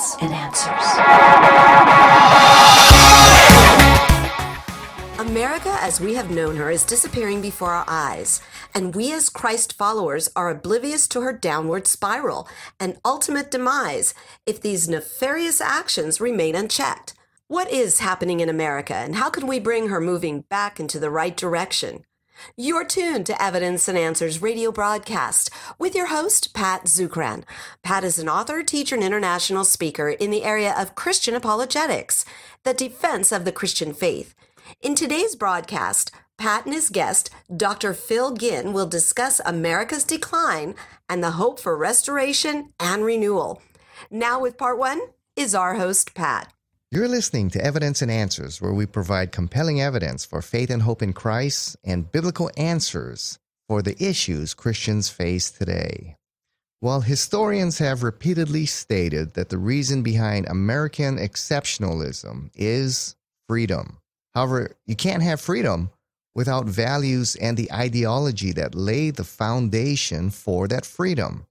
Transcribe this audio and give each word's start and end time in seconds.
Evidence 0.00 0.16
and 0.22 0.32
Answers. 0.32 0.86
America, 5.18 5.76
as 5.80 6.00
we 6.00 6.14
have 6.14 6.30
known 6.30 6.56
her, 6.56 6.70
is 6.70 6.84
disappearing 6.84 7.42
before 7.42 7.72
our 7.72 7.84
eyes, 7.86 8.40
and 8.74 8.94
we 8.94 9.12
as 9.12 9.28
Christ 9.28 9.74
followers 9.74 10.30
are 10.34 10.48
oblivious 10.48 11.06
to 11.08 11.20
her 11.20 11.34
downward 11.34 11.86
spiral 11.86 12.48
and 12.78 12.98
ultimate 13.04 13.50
demise 13.50 14.14
if 14.46 14.62
these 14.62 14.88
nefarious 14.88 15.60
actions 15.60 16.18
remain 16.18 16.54
unchecked. 16.54 17.12
What 17.48 17.70
is 17.70 17.98
happening 17.98 18.40
in 18.40 18.48
America, 18.48 18.94
and 18.94 19.16
how 19.16 19.28
can 19.28 19.46
we 19.46 19.60
bring 19.60 19.88
her 19.88 20.00
moving 20.00 20.42
back 20.48 20.80
into 20.80 20.98
the 20.98 21.10
right 21.10 21.36
direction? 21.36 22.06
You're 22.56 22.84
tuned 22.84 23.26
to 23.26 23.42
Evidence 23.42 23.88
and 23.88 23.96
Answers 23.96 24.42
radio 24.42 24.72
broadcast 24.72 25.50
with 25.78 25.94
your 25.94 26.06
host, 26.06 26.54
Pat 26.54 26.84
Zukeran. 26.84 27.44
Pat 27.82 28.04
is 28.04 28.18
an 28.18 28.28
author, 28.28 28.62
teacher, 28.62 28.94
and 28.94 29.04
international 29.04 29.64
speaker 29.64 30.10
in 30.10 30.30
the 30.30 30.44
area 30.44 30.74
of 30.76 30.94
Christian 30.94 31.34
apologetics, 31.34 32.24
the 32.64 32.74
defense 32.74 33.32
of 33.32 33.44
the 33.44 33.52
Christian 33.52 33.92
faith. 33.92 34.34
In 34.80 34.94
today's 34.94 35.36
broadcast, 35.36 36.12
Pat 36.38 36.64
and 36.64 36.74
his 36.74 36.88
guest, 36.88 37.30
Dr. 37.54 37.92
Phil 37.92 38.34
Ginn, 38.34 38.72
will 38.72 38.86
discuss 38.86 39.40
America's 39.44 40.04
decline 40.04 40.74
and 41.08 41.22
the 41.22 41.32
hope 41.32 41.60
for 41.60 41.76
restoration 41.76 42.72
and 42.80 43.04
renewal. 43.04 43.62
Now, 44.10 44.40
with 44.40 44.56
part 44.56 44.78
one, 44.78 45.00
is 45.36 45.54
our 45.54 45.74
host, 45.74 46.14
Pat. 46.14 46.52
You're 46.92 47.06
listening 47.06 47.50
to 47.50 47.64
Evidence 47.64 48.02
and 48.02 48.10
Answers, 48.10 48.60
where 48.60 48.72
we 48.72 48.84
provide 48.84 49.30
compelling 49.30 49.80
evidence 49.80 50.24
for 50.24 50.42
faith 50.42 50.70
and 50.70 50.82
hope 50.82 51.02
in 51.02 51.12
Christ 51.12 51.76
and 51.84 52.10
biblical 52.10 52.50
answers 52.56 53.38
for 53.68 53.80
the 53.80 53.94
issues 54.02 54.54
Christians 54.54 55.08
face 55.08 55.52
today. 55.52 56.16
While 56.80 57.02
historians 57.02 57.78
have 57.78 58.02
repeatedly 58.02 58.66
stated 58.66 59.34
that 59.34 59.50
the 59.50 59.56
reason 59.56 60.02
behind 60.02 60.48
American 60.48 61.16
exceptionalism 61.16 62.50
is 62.56 63.14
freedom, 63.48 63.98
however, 64.34 64.72
you 64.84 64.96
can't 64.96 65.22
have 65.22 65.40
freedom 65.40 65.90
without 66.34 66.66
values 66.66 67.36
and 67.36 67.56
the 67.56 67.70
ideology 67.72 68.50
that 68.54 68.74
lay 68.74 69.12
the 69.12 69.22
foundation 69.22 70.28
for 70.30 70.66
that 70.66 70.84
freedom. 70.84 71.46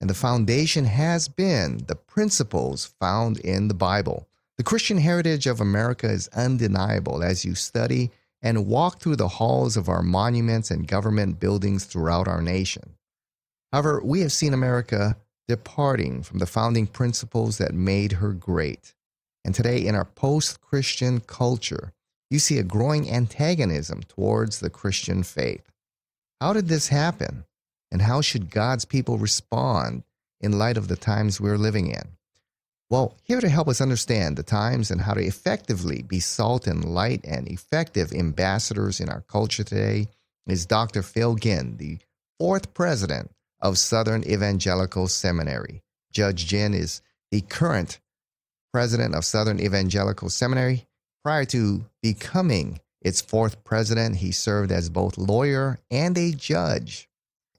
And 0.00 0.10
the 0.10 0.14
foundation 0.14 0.86
has 0.86 1.28
been 1.28 1.84
the 1.86 1.94
principles 1.94 2.92
found 2.98 3.38
in 3.38 3.68
the 3.68 3.74
Bible. 3.74 4.26
The 4.58 4.64
Christian 4.64 4.98
heritage 4.98 5.46
of 5.46 5.60
America 5.60 6.08
is 6.08 6.28
undeniable 6.28 7.22
as 7.22 7.44
you 7.44 7.54
study 7.54 8.10
and 8.42 8.66
walk 8.66 9.00
through 9.00 9.16
the 9.16 9.28
halls 9.28 9.76
of 9.76 9.88
our 9.88 10.02
monuments 10.02 10.70
and 10.70 10.86
government 10.86 11.40
buildings 11.40 11.84
throughout 11.84 12.28
our 12.28 12.42
nation. 12.42 12.96
However, 13.72 14.02
we 14.04 14.20
have 14.20 14.32
seen 14.32 14.52
America 14.52 15.16
departing 15.48 16.22
from 16.22 16.38
the 16.38 16.46
founding 16.46 16.86
principles 16.86 17.58
that 17.58 17.74
made 17.74 18.12
her 18.12 18.32
great. 18.32 18.94
And 19.44 19.54
today, 19.54 19.86
in 19.86 19.94
our 19.94 20.04
post 20.04 20.60
Christian 20.60 21.20
culture, 21.20 21.92
you 22.30 22.38
see 22.38 22.58
a 22.58 22.62
growing 22.62 23.10
antagonism 23.10 24.02
towards 24.08 24.60
the 24.60 24.70
Christian 24.70 25.22
faith. 25.22 25.70
How 26.40 26.52
did 26.52 26.68
this 26.68 26.88
happen? 26.88 27.44
And 27.90 28.02
how 28.02 28.20
should 28.20 28.50
God's 28.50 28.84
people 28.84 29.18
respond 29.18 30.04
in 30.40 30.58
light 30.58 30.76
of 30.76 30.88
the 30.88 30.96
times 30.96 31.40
we're 31.40 31.58
living 31.58 31.88
in? 31.88 32.16
Well, 32.92 33.16
here 33.22 33.40
to 33.40 33.48
help 33.48 33.68
us 33.68 33.80
understand 33.80 34.36
the 34.36 34.42
times 34.42 34.90
and 34.90 35.00
how 35.00 35.14
to 35.14 35.24
effectively 35.24 36.02
be 36.02 36.20
salt 36.20 36.66
and 36.66 36.84
light 36.84 37.22
and 37.24 37.48
effective 37.48 38.12
ambassadors 38.12 39.00
in 39.00 39.08
our 39.08 39.22
culture 39.22 39.64
today 39.64 40.08
is 40.46 40.66
Dr. 40.66 41.00
Phil 41.00 41.36
Ginn, 41.36 41.78
the 41.78 42.00
fourth 42.38 42.74
president 42.74 43.30
of 43.62 43.78
Southern 43.78 44.22
Evangelical 44.24 45.08
Seminary. 45.08 45.82
Judge 46.12 46.44
Ginn 46.44 46.74
is 46.74 47.00
the 47.30 47.40
current 47.40 47.98
president 48.74 49.14
of 49.14 49.24
Southern 49.24 49.58
Evangelical 49.58 50.28
Seminary. 50.28 50.86
Prior 51.24 51.46
to 51.46 51.86
becoming 52.02 52.78
its 53.00 53.22
fourth 53.22 53.64
president, 53.64 54.16
he 54.16 54.32
served 54.32 54.70
as 54.70 54.90
both 54.90 55.16
lawyer 55.16 55.78
and 55.90 56.18
a 56.18 56.30
judge 56.30 57.08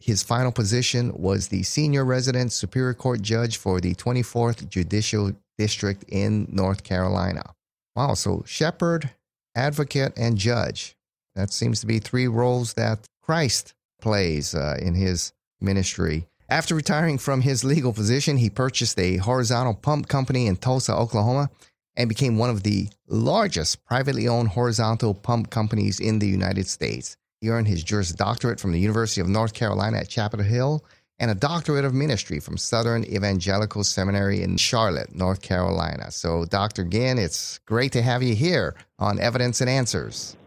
his 0.04 0.22
final 0.22 0.52
position 0.52 1.14
was 1.16 1.48
the 1.48 1.64
senior 1.64 2.04
resident 2.04 2.52
Superior 2.52 2.94
Court 2.94 3.22
judge 3.22 3.56
for 3.56 3.80
the 3.80 3.96
24th 3.96 4.68
Judicial 4.68 5.32
District 5.58 6.04
in 6.10 6.46
North 6.52 6.84
Carolina. 6.84 7.54
Wow, 7.96 8.16
so 8.16 8.44
shepherd, 8.46 9.12
advocate, 9.56 10.12
and 10.18 10.38
judge. 10.38 10.98
That 11.36 11.54
seems 11.54 11.80
to 11.80 11.88
be 11.88 12.00
three 12.00 12.28
roles 12.28 12.74
that 12.74 13.08
Christ 13.22 13.76
plays 14.02 14.54
uh, 14.54 14.76
in 14.82 14.94
his 14.94 15.32
ministry. 15.62 16.28
After 16.50 16.76
retiring 16.76 17.18
from 17.18 17.40
his 17.40 17.64
legal 17.64 17.94
position, 17.94 18.36
he 18.36 18.50
purchased 18.50 19.00
a 19.00 19.18
horizontal 19.18 19.74
pump 19.74 20.10
company 20.10 20.48
in 20.48 20.58
Tulsa, 20.58 20.94
Oklahoma, 20.94 21.50
and 21.96 22.10
became 22.10 22.38
one 22.38 22.50
of 22.50 22.64
the 22.64 22.90
largest 23.08 23.86
privately 23.86 24.28
owned 24.28 24.50
horizontal 24.50 25.14
pump 25.14 25.50
companies 25.50 26.02
in 26.02 26.20
the 26.20 26.28
United 26.28 26.68
States. 26.68 27.16
He 27.44 27.50
earned 27.50 27.68
his 27.68 27.84
Juris 27.84 28.14
Doctorate 28.14 28.58
from 28.58 28.72
the 28.72 28.80
University 28.80 29.20
of 29.20 29.28
North 29.28 29.54
Carolina 29.54 29.98
at 29.98 30.08
Chapel 30.08 30.42
Hill 30.42 30.82
and 31.20 31.30
a 31.30 31.36
Doctorate 31.36 31.84
of 31.84 31.94
Ministry 31.94 32.40
from 32.40 32.56
Southern 32.56 33.04
Evangelical 33.04 33.84
Seminary 33.84 34.42
in 34.42 34.56
Charlotte, 34.56 35.14
North 35.14 35.42
Carolina. 35.42 36.10
So, 36.10 36.46
Dr. 36.46 36.86
Ginn, 36.86 37.18
it's 37.18 37.58
great 37.66 37.92
to 37.92 38.02
have 38.02 38.24
you 38.24 38.34
here 38.34 38.76
on 38.98 39.20
Evidence 39.20 39.60
and 39.60 39.70
Answers. 39.70 40.38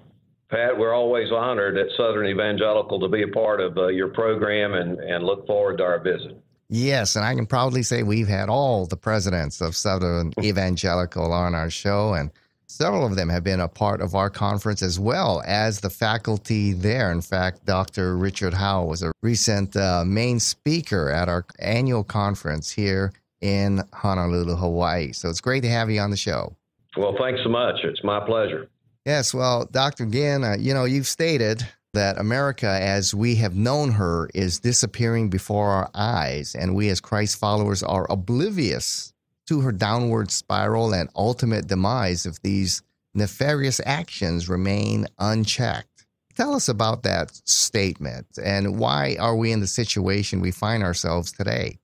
Pat, 0.48 0.78
we're 0.78 0.94
always 0.94 1.30
honored 1.30 1.76
at 1.76 1.88
Southern 1.98 2.28
Evangelical 2.28 2.98
to 3.00 3.08
be 3.08 3.24
a 3.24 3.28
part 3.28 3.60
of 3.60 3.76
uh, 3.76 3.88
your 3.88 4.08
program 4.08 4.72
and, 4.72 4.98
and 4.98 5.22
look 5.22 5.46
forward 5.46 5.76
to 5.76 5.84
our 5.84 5.98
visit. 5.98 6.42
Yes, 6.70 7.14
and 7.14 7.26
I 7.26 7.34
can 7.34 7.44
proudly 7.44 7.82
say 7.82 8.04
we've 8.04 8.26
had 8.26 8.48
all 8.48 8.86
the 8.86 8.96
presidents 8.96 9.60
of 9.60 9.76
Southern 9.76 10.32
Evangelical 10.42 11.30
on 11.30 11.54
our 11.54 11.68
show, 11.68 12.14
and 12.14 12.30
Several 12.68 13.06
of 13.06 13.14
them 13.14 13.28
have 13.28 13.44
been 13.44 13.60
a 13.60 13.68
part 13.68 14.00
of 14.00 14.14
our 14.16 14.28
conference 14.28 14.82
as 14.82 14.98
well 14.98 15.40
as 15.46 15.80
the 15.80 15.90
faculty 15.90 16.72
there. 16.72 17.12
In 17.12 17.20
fact, 17.20 17.64
Dr. 17.64 18.16
Richard 18.16 18.54
Howe 18.54 18.84
was 18.84 19.02
a 19.02 19.12
recent 19.22 19.76
uh, 19.76 20.04
main 20.04 20.40
speaker 20.40 21.10
at 21.10 21.28
our 21.28 21.46
annual 21.60 22.02
conference 22.02 22.70
here 22.70 23.12
in 23.40 23.82
Honolulu, 23.92 24.56
Hawaii. 24.56 25.12
So 25.12 25.28
it's 25.28 25.40
great 25.40 25.62
to 25.62 25.68
have 25.68 25.90
you 25.90 26.00
on 26.00 26.10
the 26.10 26.16
show. 26.16 26.56
Well, 26.96 27.14
thanks 27.18 27.40
so 27.44 27.50
much. 27.50 27.76
It's 27.84 28.02
my 28.02 28.18
pleasure. 28.24 28.68
Yes, 29.04 29.32
well, 29.32 29.66
Dr. 29.70 30.06
Ginn, 30.06 30.42
uh, 30.42 30.56
you 30.58 30.74
know, 30.74 30.84
you've 30.84 31.06
stated 31.06 31.64
that 31.94 32.18
America, 32.18 32.68
as 32.68 33.14
we 33.14 33.36
have 33.36 33.54
known 33.54 33.92
her, 33.92 34.28
is 34.34 34.58
disappearing 34.58 35.30
before 35.30 35.70
our 35.70 35.90
eyes, 35.94 36.56
and 36.56 36.74
we 36.74 36.88
as 36.88 37.00
Christ 37.00 37.38
followers 37.38 37.82
are 37.84 38.10
oblivious 38.10 39.12
to 39.46 39.60
her 39.60 39.72
downward 39.72 40.30
spiral 40.30 40.92
and 40.94 41.08
ultimate 41.16 41.66
demise 41.66 42.26
if 42.26 42.40
these 42.42 42.82
nefarious 43.14 43.80
actions 43.84 44.48
remain 44.48 45.06
unchecked. 45.18 46.06
Tell 46.36 46.54
us 46.54 46.68
about 46.68 47.02
that 47.04 47.34
statement 47.48 48.26
and 48.42 48.78
why 48.78 49.16
are 49.18 49.36
we 49.36 49.52
in 49.52 49.60
the 49.60 49.66
situation 49.66 50.40
we 50.40 50.50
find 50.50 50.82
ourselves 50.82 51.32
today? 51.32 51.78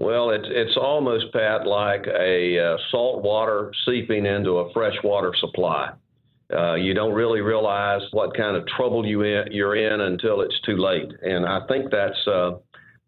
Well, 0.00 0.30
it's 0.30 0.46
it's 0.48 0.76
almost 0.76 1.32
Pat 1.32 1.66
like 1.66 2.06
a 2.06 2.58
uh, 2.58 2.76
salt 2.92 3.22
water 3.22 3.72
seeping 3.84 4.26
into 4.26 4.58
a 4.58 4.72
freshwater 4.72 5.32
supply. 5.40 5.90
Uh, 6.54 6.74
you 6.74 6.94
don't 6.94 7.12
really 7.12 7.40
realize 7.40 8.00
what 8.12 8.34
kind 8.36 8.56
of 8.56 8.64
trouble 8.68 9.04
you 9.04 9.22
in, 9.22 9.48
you're 9.50 9.74
in 9.74 10.00
until 10.00 10.40
it's 10.40 10.58
too 10.64 10.76
late, 10.76 11.10
and 11.22 11.44
I 11.44 11.66
think 11.66 11.90
that's 11.90 12.26
uh, 12.28 12.52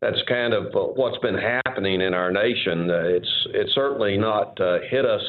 that's 0.00 0.22
kind 0.28 0.54
of 0.54 0.66
uh, 0.74 0.92
what's 0.94 1.18
been 1.18 1.38
happening 1.38 2.00
in 2.00 2.14
our 2.14 2.30
nation. 2.30 2.90
Uh, 2.90 3.02
it's 3.04 3.46
it's 3.54 3.74
certainly 3.74 4.16
not 4.16 4.58
uh, 4.60 4.78
hit 4.90 5.04
us 5.04 5.22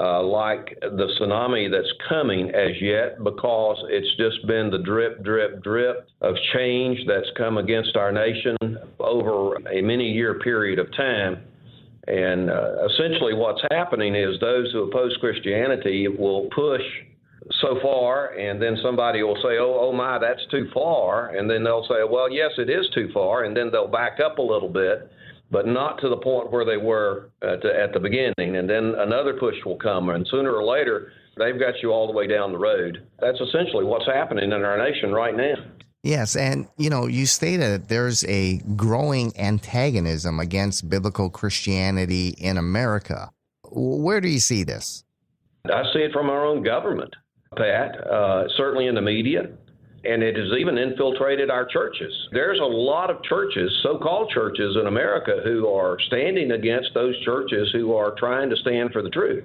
uh, 0.00 0.22
like 0.22 0.78
the 0.80 1.08
tsunami 1.18 1.70
that's 1.70 1.92
coming 2.08 2.50
as 2.50 2.70
yet 2.80 3.22
because 3.24 3.76
it's 3.88 4.16
just 4.16 4.46
been 4.46 4.70
the 4.70 4.78
drip, 4.78 5.24
drip, 5.24 5.62
drip 5.62 6.08
of 6.20 6.34
change 6.54 6.98
that's 7.06 7.28
come 7.36 7.58
against 7.58 7.96
our 7.96 8.12
nation 8.12 8.56
over 9.00 9.56
a 9.72 9.82
many 9.82 10.10
year 10.10 10.38
period 10.40 10.78
of 10.78 10.86
time. 10.96 11.42
And 12.06 12.48
uh, 12.48 12.86
essentially, 12.86 13.34
what's 13.34 13.60
happening 13.70 14.14
is 14.14 14.40
those 14.40 14.72
who 14.72 14.84
oppose 14.84 15.14
Christianity 15.20 16.08
will 16.08 16.48
push 16.54 16.82
so 17.60 17.78
far, 17.80 18.34
and 18.38 18.60
then 18.60 18.76
somebody 18.82 19.22
will 19.22 19.36
say, 19.36 19.58
"Oh, 19.58 19.78
oh 19.80 19.92
my, 19.92 20.18
that's 20.18 20.44
too 20.50 20.68
far," 20.72 21.28
and 21.28 21.50
then 21.50 21.64
they'll 21.64 21.86
say, 21.88 22.04
"Well, 22.08 22.30
yes, 22.30 22.52
it 22.58 22.68
is 22.70 22.88
too 22.94 23.10
far," 23.12 23.44
and 23.44 23.56
then 23.56 23.70
they'll 23.70 23.88
back 23.88 24.20
up 24.20 24.38
a 24.38 24.42
little 24.42 24.68
bit, 24.68 25.10
but 25.50 25.66
not 25.66 26.00
to 26.00 26.08
the 26.08 26.16
point 26.16 26.50
where 26.50 26.64
they 26.64 26.76
were 26.76 27.30
uh, 27.42 27.54
at 27.54 27.62
the, 27.62 27.80
at 27.80 27.92
the 27.92 28.00
beginning, 28.00 28.56
and 28.56 28.68
then 28.68 28.94
another 28.98 29.34
push 29.34 29.56
will 29.64 29.76
come, 29.78 30.10
and 30.10 30.26
sooner 30.30 30.52
or 30.52 30.64
later, 30.64 31.12
they've 31.36 31.58
got 31.58 31.74
you 31.82 31.90
all 31.90 32.06
the 32.06 32.12
way 32.12 32.26
down 32.26 32.52
the 32.52 32.58
road. 32.58 33.06
That's 33.20 33.40
essentially 33.40 33.84
what's 33.84 34.06
happening 34.06 34.52
in 34.52 34.64
our 34.64 34.78
nation 34.78 35.12
right 35.12 35.36
now. 35.36 35.54
Yes, 36.02 36.36
and 36.36 36.68
you 36.76 36.90
know, 36.90 37.06
you 37.06 37.26
stated 37.26 37.72
that 37.72 37.88
there's 37.88 38.24
a 38.24 38.58
growing 38.76 39.32
antagonism 39.38 40.38
against 40.38 40.88
biblical 40.88 41.28
Christianity 41.28 42.28
in 42.38 42.56
America. 42.56 43.30
Where 43.70 44.20
do 44.20 44.28
you 44.28 44.38
see 44.38 44.64
this? 44.64 45.04
I 45.66 45.82
see 45.92 46.00
it 46.00 46.12
from 46.12 46.30
our 46.30 46.46
own 46.46 46.62
government. 46.62 47.14
Pat, 47.58 48.06
uh, 48.06 48.48
certainly 48.56 48.86
in 48.86 48.94
the 48.94 49.02
media. 49.02 49.50
and 50.04 50.22
it 50.22 50.36
has 50.36 50.52
even 50.58 50.78
infiltrated 50.78 51.50
our 51.50 51.66
churches. 51.66 52.12
There's 52.30 52.60
a 52.60 52.64
lot 52.64 53.10
of 53.10 53.22
churches, 53.24 53.70
so 53.82 53.98
called 53.98 54.30
churches 54.30 54.76
in 54.80 54.86
America, 54.86 55.40
who 55.42 55.66
are 55.66 55.98
standing 56.06 56.52
against 56.52 56.94
those 56.94 57.18
churches 57.24 57.68
who 57.72 57.94
are 57.94 58.14
trying 58.16 58.48
to 58.50 58.56
stand 58.56 58.92
for 58.92 59.02
the 59.02 59.10
truth. 59.10 59.44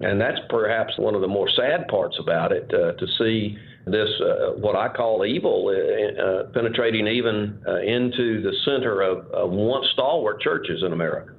And 0.00 0.20
that's 0.20 0.40
perhaps 0.48 0.98
one 0.98 1.14
of 1.14 1.20
the 1.20 1.28
more 1.28 1.48
sad 1.50 1.86
parts 1.88 2.16
about 2.18 2.50
it 2.50 2.72
uh, 2.72 2.92
to 2.92 3.06
see 3.18 3.56
this, 3.86 4.08
uh, 4.20 4.52
what 4.56 4.74
I 4.74 4.88
call 4.88 5.24
evil, 5.24 5.68
uh, 5.68 6.20
uh 6.20 6.44
penetrating 6.52 7.06
even 7.06 7.62
uh, 7.68 7.80
into 7.80 8.42
the 8.42 8.52
center 8.64 9.02
of, 9.02 9.26
of 9.28 9.50
once 9.50 9.86
stalwart 9.92 10.40
churches 10.40 10.82
in 10.82 10.92
America. 10.92 11.34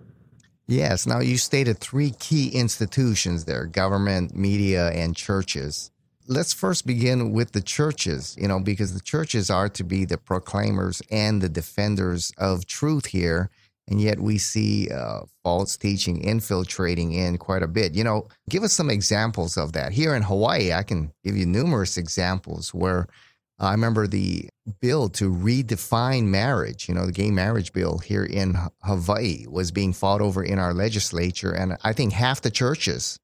Yes. 0.68 1.06
Now, 1.06 1.19
you 1.19 1.38
stated 1.38 1.80
three 1.80 2.12
key 2.12 2.50
institutions 2.50 3.46
there 3.46 3.66
government, 3.66 4.36
media, 4.36 4.90
and 4.92 5.16
churches 5.16 5.92
let's 6.27 6.54
first 6.54 6.86
begin 6.86 7.31
with 7.31 7.51
the 7.51 7.62
churches, 7.62 8.36
you 8.39 8.48
know, 8.48 8.60
because 8.60 8.94
the 8.94 9.01
churches 9.01 9.50
are 9.50 9.69
to 9.69 9.83
be 9.83 10.06
the 10.06 10.18
proclaimers 10.18 11.01
and 11.12 11.42
the 11.42 11.50
defenders 11.50 12.31
of 12.38 12.66
truth 12.66 13.07
here. 13.07 13.50
And 13.88 14.01
yet 14.01 14.19
we 14.19 14.39
see 14.39 14.89
uh, 14.89 15.22
false 15.44 15.77
teaching 15.77 16.19
infiltrating 16.24 17.12
in 17.12 17.38
quite 17.38 17.62
a 17.62 17.68
bit. 17.68 17.94
You 17.94 18.04
know, 18.04 18.27
give 18.50 18.63
us 18.63 18.74
some 18.74 18.89
examples 18.89 19.57
of 19.57 19.74
that. 19.74 19.94
Here 19.94 20.16
in 20.16 20.24
Hawaii, 20.24 20.74
I 20.74 20.81
can 20.81 21.12
give 21.24 21.38
you 21.38 21.45
numerous 21.45 21.95
examples 21.95 22.74
where 22.74 23.07
I 23.60 23.72
remember 23.72 24.07
the 24.07 24.50
bill 24.81 25.07
to 25.10 25.31
redefine 25.31 26.25
marriage, 26.25 26.89
you 26.89 26.95
know, 26.95 27.06
the 27.06 27.12
gay 27.12 27.30
marriage 27.30 27.72
bill 27.74 28.00
here 28.00 28.25
in 28.25 28.57
Hawaii 28.81 29.45
was 29.48 29.72
being 29.72 29.94
fought 29.94 30.19
over 30.19 30.44
in 30.44 30.57
our 30.57 30.74
legislature. 30.74 31.51
And 31.51 31.77
I 31.83 31.94
think 31.94 32.12
half 32.12 32.42
the 32.42 32.51
churches 32.51 33.18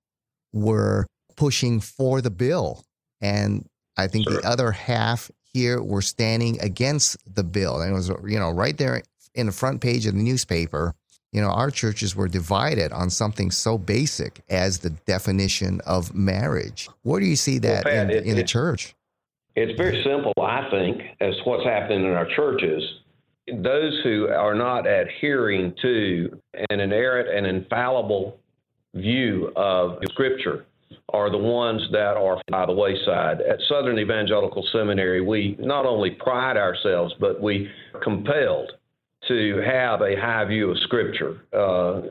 were 0.54 1.08
pushing 1.36 1.80
for 1.80 2.22
the 2.22 2.30
bill 2.30 2.84
and 3.22 3.68
I 3.98 4.08
think 4.08 4.28
sure. 4.28 4.42
the 4.42 4.48
other 4.48 4.72
half 4.72 5.30
here 5.54 5.82
were 5.82 6.02
standing 6.02 6.60
against 6.62 7.18
the 7.34 7.44
bill. 7.44 7.82
And 7.82 7.92
it 7.92 7.94
was, 7.94 8.10
you 8.26 8.40
know, 8.40 8.50
right 8.50 8.78
there 8.78 9.04
in 9.36 9.46
the 9.46 9.52
front 9.52 9.82
page 9.82 10.06
of 10.06 10.14
the 10.14 10.22
newspaper. 10.22 10.96
You 11.32 11.42
know, 11.42 11.50
our 11.50 11.72
churches 11.72 12.14
were 12.14 12.28
divided 12.28 12.92
on 12.92 13.10
something 13.10 13.52
so 13.52 13.78
basic 13.78 14.42
as 14.50 14.80
the 14.80 14.90
definition 14.90 15.80
of 15.86 16.14
marriage. 16.14 16.90
Where 17.04 17.22
do 17.22 17.26
you 17.26 17.38
see 17.38 17.58
that 17.60 17.86
well, 17.86 17.94
Pat, 17.94 18.12
in, 18.12 18.18
it, 18.18 18.26
in 18.26 18.36
the 18.36 18.44
church? 18.44 18.96
It's 19.56 19.78
very 19.78 20.04
simple, 20.04 20.34
I 20.42 20.70
think, 20.70 21.02
as 21.22 21.36
what's 21.46 21.64
happening 21.64 22.06
in 22.06 22.12
our 22.12 22.28
churches. 22.36 22.84
Those 23.48 24.00
who 24.04 24.28
are 24.28 24.56
not 24.56 24.86
adhering 24.88 25.74
to 25.82 26.38
an 26.70 26.80
inerrant 26.80 27.30
and 27.30 27.46
infallible 27.46 28.38
view 28.94 29.52
of 29.56 30.00
Scripture 30.10 30.66
are 31.10 31.30
the 31.30 31.38
ones 31.38 31.82
that 31.92 32.18
are 32.18 32.42
by 32.50 32.66
the 32.66 32.74
wayside. 32.74 33.42
At 33.42 33.60
Southern 33.68 34.00
Evangelical 34.00 34.66
Seminary, 34.72 35.22
we 35.22 35.56
not 35.60 35.86
only 35.86 36.12
pride 36.12 36.58
ourselves, 36.58 37.14
but 37.20 37.42
we 37.42 37.70
compelled 38.04 38.72
to 39.28 39.62
have 39.64 40.02
a 40.02 40.20
high 40.20 40.46
view 40.46 40.72
of 40.72 40.78
Scripture, 40.80 41.42
uh, 41.54 42.02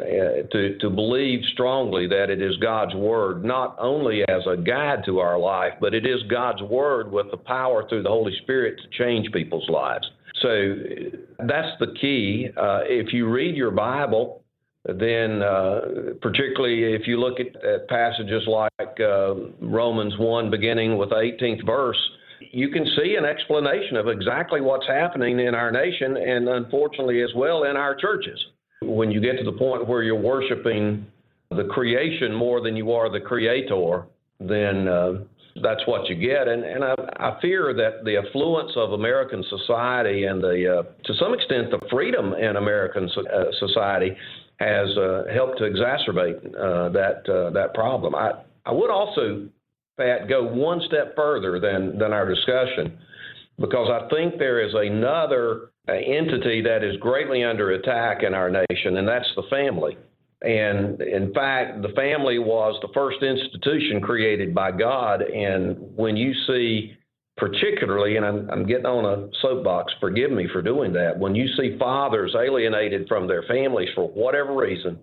to, 0.52 0.78
to 0.78 0.90
believe 0.90 1.40
strongly 1.52 2.06
that 2.06 2.30
it 2.30 2.40
is 2.40 2.56
God's 2.58 2.94
Word, 2.94 3.44
not 3.44 3.76
only 3.80 4.22
as 4.28 4.42
a 4.46 4.56
guide 4.56 5.04
to 5.06 5.18
our 5.18 5.38
life, 5.38 5.72
but 5.80 5.92
it 5.92 6.06
is 6.06 6.22
God's 6.30 6.62
Word 6.62 7.10
with 7.10 7.30
the 7.32 7.36
power 7.36 7.88
through 7.88 8.04
the 8.04 8.08
Holy 8.08 8.32
Spirit 8.42 8.80
to 8.80 8.98
change 9.02 9.30
people's 9.32 9.68
lives. 9.68 10.08
So 10.40 10.76
that's 11.40 11.76
the 11.80 11.94
key. 12.00 12.48
Uh, 12.56 12.80
if 12.84 13.12
you 13.12 13.28
read 13.28 13.56
your 13.56 13.72
Bible, 13.72 14.39
then 14.84 15.42
uh, 15.42 15.80
particularly 16.22 16.94
if 16.94 17.06
you 17.06 17.20
look 17.20 17.38
at, 17.38 17.54
at 17.64 17.88
passages 17.88 18.42
like 18.46 19.00
uh, 19.00 19.34
Romans 19.60 20.14
1, 20.18 20.50
beginning 20.50 20.96
with 20.96 21.10
the 21.10 21.16
18th 21.16 21.66
verse, 21.66 21.98
you 22.52 22.70
can 22.70 22.86
see 22.96 23.16
an 23.16 23.24
explanation 23.24 23.96
of 23.96 24.08
exactly 24.08 24.60
what's 24.60 24.86
happening 24.86 25.38
in 25.40 25.54
our 25.54 25.70
nation 25.70 26.16
and 26.16 26.48
unfortunately 26.48 27.22
as 27.22 27.30
well 27.36 27.64
in 27.64 27.76
our 27.76 27.94
churches. 27.94 28.38
When 28.82 29.10
you 29.10 29.20
get 29.20 29.36
to 29.38 29.44
the 29.44 29.56
point 29.56 29.86
where 29.86 30.02
you're 30.02 30.18
worshiping 30.18 31.06
the 31.50 31.64
creation 31.64 32.34
more 32.34 32.62
than 32.62 32.76
you 32.76 32.92
are 32.92 33.10
the 33.10 33.20
creator, 33.20 34.06
then 34.38 34.88
uh, 34.88 35.12
that's 35.62 35.86
what 35.86 36.08
you 36.08 36.14
get. 36.14 36.48
And, 36.48 36.64
and 36.64 36.84
I, 36.84 36.94
I, 37.18 37.38
fear 37.42 37.74
that 37.74 38.04
the 38.04 38.16
affluence 38.16 38.72
of 38.76 38.92
American 38.92 39.44
society 39.50 40.24
and 40.24 40.42
the, 40.42 40.78
uh, 40.78 40.82
to 41.04 41.14
some 41.14 41.34
extent, 41.34 41.70
the 41.70 41.80
freedom 41.90 42.32
in 42.34 42.56
American 42.56 43.10
so, 43.14 43.22
uh, 43.28 43.50
society 43.58 44.16
has 44.60 44.96
uh, 44.96 45.24
helped 45.32 45.58
to 45.58 45.64
exacerbate 45.64 46.46
uh, 46.54 46.90
that 46.90 47.28
uh, 47.28 47.50
that 47.50 47.74
problem. 47.74 48.14
I 48.14 48.32
I 48.66 48.72
would 48.72 48.90
also, 48.90 49.48
Pat, 49.96 50.28
go 50.28 50.44
one 50.44 50.80
step 50.86 51.16
further 51.16 51.58
than 51.58 51.98
than 51.98 52.12
our 52.12 52.28
discussion, 52.28 52.98
because 53.58 53.88
I 53.90 54.08
think 54.08 54.38
there 54.38 54.60
is 54.60 54.74
another 54.74 55.70
entity 55.88 56.62
that 56.62 56.84
is 56.84 56.96
greatly 56.98 57.42
under 57.42 57.72
attack 57.72 58.22
in 58.22 58.34
our 58.34 58.50
nation, 58.50 58.98
and 58.98 59.08
that's 59.08 59.28
the 59.34 59.42
family. 59.50 59.96
And 60.42 61.00
in 61.02 61.34
fact, 61.34 61.82
the 61.82 61.90
family 61.90 62.38
was 62.38 62.78
the 62.80 62.88
first 62.94 63.22
institution 63.22 64.00
created 64.00 64.54
by 64.54 64.72
God. 64.72 65.20
And 65.20 65.76
when 65.96 66.16
you 66.16 66.32
see 66.46 66.96
particularly, 67.40 68.16
and 68.16 68.24
I'm, 68.24 68.50
I'm, 68.50 68.66
getting 68.66 68.84
on 68.84 69.06
a 69.06 69.28
soapbox, 69.40 69.92
forgive 69.98 70.30
me 70.30 70.46
for 70.52 70.60
doing 70.60 70.92
that, 70.92 71.18
when 71.18 71.34
you 71.34 71.48
see 71.56 71.76
fathers 71.78 72.36
alienated 72.38 73.08
from 73.08 73.26
their 73.26 73.42
families 73.44 73.88
for 73.94 74.08
whatever 74.08 74.54
reason, 74.54 74.98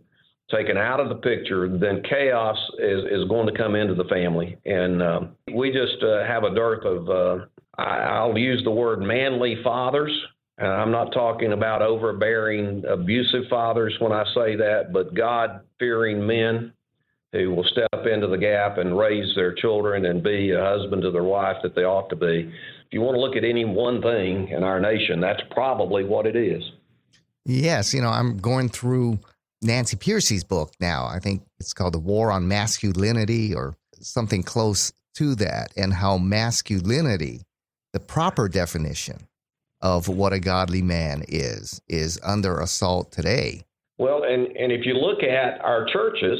taken 0.50 0.78
out 0.78 1.00
of 1.00 1.10
the 1.10 1.16
picture, 1.16 1.68
then 1.68 2.02
chaos 2.08 2.58
is, 2.78 3.04
is 3.12 3.28
going 3.28 3.48
to 3.48 3.58
come 3.58 3.76
into 3.76 3.96
the 3.96 4.06
family. 4.06 4.56
And 4.66 5.02
um, 5.02 5.36
we 5.54 5.72
just 5.72 6.02
uh, 6.04 6.26
have 6.26 6.44
a 6.44 6.54
dearth 6.54 6.86
of, 6.86 7.10
uh, 7.10 7.46
I, 7.78 8.24
will 8.24 8.38
use 8.38 8.62
the 8.64 8.72
word 8.72 9.02
manly 9.02 9.58
fathers. 9.64 10.12
Uh, 10.62 10.66
I'm 10.66 10.92
not 10.92 11.12
talking 11.12 11.54
about 11.54 11.82
overbearing, 11.82 12.84
abusive 12.88 13.44
fathers 13.50 13.96
when 14.00 14.12
I 14.12 14.24
say 14.36 14.56
that, 14.56 14.94
but 14.94 15.16
God 15.16 15.62
fearing 15.80 16.26
men 16.26 16.72
who 17.34 17.54
will 17.54 17.66
step 17.66 18.06
into 18.12 18.28
the 18.28 18.38
gap 18.38 18.78
and 18.78 18.98
raise 18.98 19.36
their 19.36 19.54
children 19.54 20.06
and 20.06 20.24
be 20.24 20.52
a 20.52 20.62
husband 20.62 21.02
to 21.02 21.12
their 21.12 21.24
wife 21.24 21.58
that 21.64 21.76
they 21.76 21.84
ought 21.84 22.10
to 22.10 22.16
be. 22.16 22.52
If 22.86 22.94
you 22.94 23.02
want 23.02 23.16
to 23.16 23.22
look 23.22 23.36
at 23.36 23.44
any 23.44 23.66
one 23.66 24.02
thing 24.02 24.48
in 24.50 24.64
our 24.64 24.80
nation, 24.80 25.20
that's 25.20 25.42
probably 25.52 26.04
what 26.04 26.26
it 26.26 26.36
is. 26.36 26.64
Yes, 27.46 27.94
you 27.94 28.02
know, 28.02 28.10
I'm 28.10 28.38
going 28.38 28.70
through 28.70 29.20
Nancy 29.62 29.98
Pearcey's 29.98 30.44
book 30.44 30.74
now. 30.80 31.06
I 31.06 31.20
think 31.20 31.44
it's 31.60 31.74
called 31.74 31.94
The 31.94 32.00
War 32.00 32.32
on 32.32 32.48
Masculinity 32.48 33.54
or 33.54 33.76
something 34.00 34.44
close 34.44 34.94
to 35.16 35.34
that, 35.36 35.74
and 35.76 35.94
how 35.94 36.18
masculinity, 36.18 37.42
the 37.92 38.00
proper 38.00 38.48
definition 38.48 39.28
of 39.82 40.08
what 40.08 40.32
a 40.32 40.40
godly 40.40 40.82
man 40.82 41.24
is, 41.28 41.82
is 41.88 42.20
under 42.24 42.60
assault 42.60 43.12
today. 43.12 43.64
Well, 43.98 44.24
and, 44.24 44.46
and 44.56 44.72
if 44.72 44.86
you 44.86 44.94
look 44.94 45.24
at 45.24 45.60
our 45.62 45.88
churches, 45.92 46.40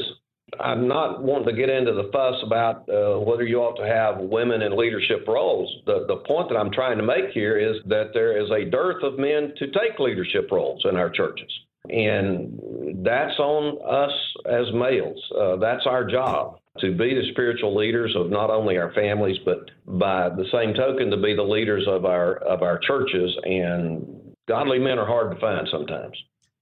I'm 0.60 0.88
not 0.88 1.22
wanting 1.22 1.48
to 1.48 1.52
get 1.54 1.70
into 1.70 1.92
the 1.92 2.10
fuss 2.12 2.36
about 2.42 2.88
uh, 2.88 3.20
whether 3.20 3.44
you 3.44 3.58
ought 3.58 3.76
to 3.76 3.86
have 3.86 4.18
women 4.18 4.62
in 4.62 4.76
leadership 4.76 5.26
roles. 5.28 5.70
The, 5.86 6.06
the 6.06 6.16
point 6.16 6.48
that 6.48 6.56
I'm 6.56 6.70
trying 6.70 6.98
to 6.98 7.04
make 7.04 7.30
here 7.32 7.58
is 7.58 7.76
that 7.86 8.10
there 8.14 8.40
is 8.40 8.50
a 8.50 8.68
dearth 8.68 9.02
of 9.02 9.18
men 9.18 9.52
to 9.58 9.66
take 9.66 9.98
leadership 9.98 10.48
roles 10.50 10.84
in 10.88 10.96
our 10.96 11.10
churches. 11.10 11.50
And 11.90 13.04
that's 13.04 13.38
on 13.38 13.78
us 13.86 14.12
as 14.46 14.72
males. 14.74 15.22
Uh, 15.38 15.56
that's 15.56 15.86
our 15.86 16.04
job 16.04 16.58
to 16.80 16.92
be 16.92 17.14
the 17.14 17.28
spiritual 17.32 17.76
leaders 17.76 18.14
of 18.16 18.30
not 18.30 18.50
only 18.50 18.76
our 18.76 18.92
families, 18.92 19.36
but 19.44 19.70
by 19.86 20.28
the 20.28 20.44
same 20.52 20.74
token, 20.74 21.10
to 21.10 21.16
be 21.16 21.34
the 21.34 21.42
leaders 21.42 21.86
of 21.88 22.04
our 22.04 22.36
of 22.36 22.62
our 22.62 22.78
churches. 22.78 23.36
And 23.44 24.34
godly 24.46 24.78
men 24.78 24.98
are 24.98 25.06
hard 25.06 25.34
to 25.34 25.40
find 25.40 25.66
sometimes. 25.70 26.16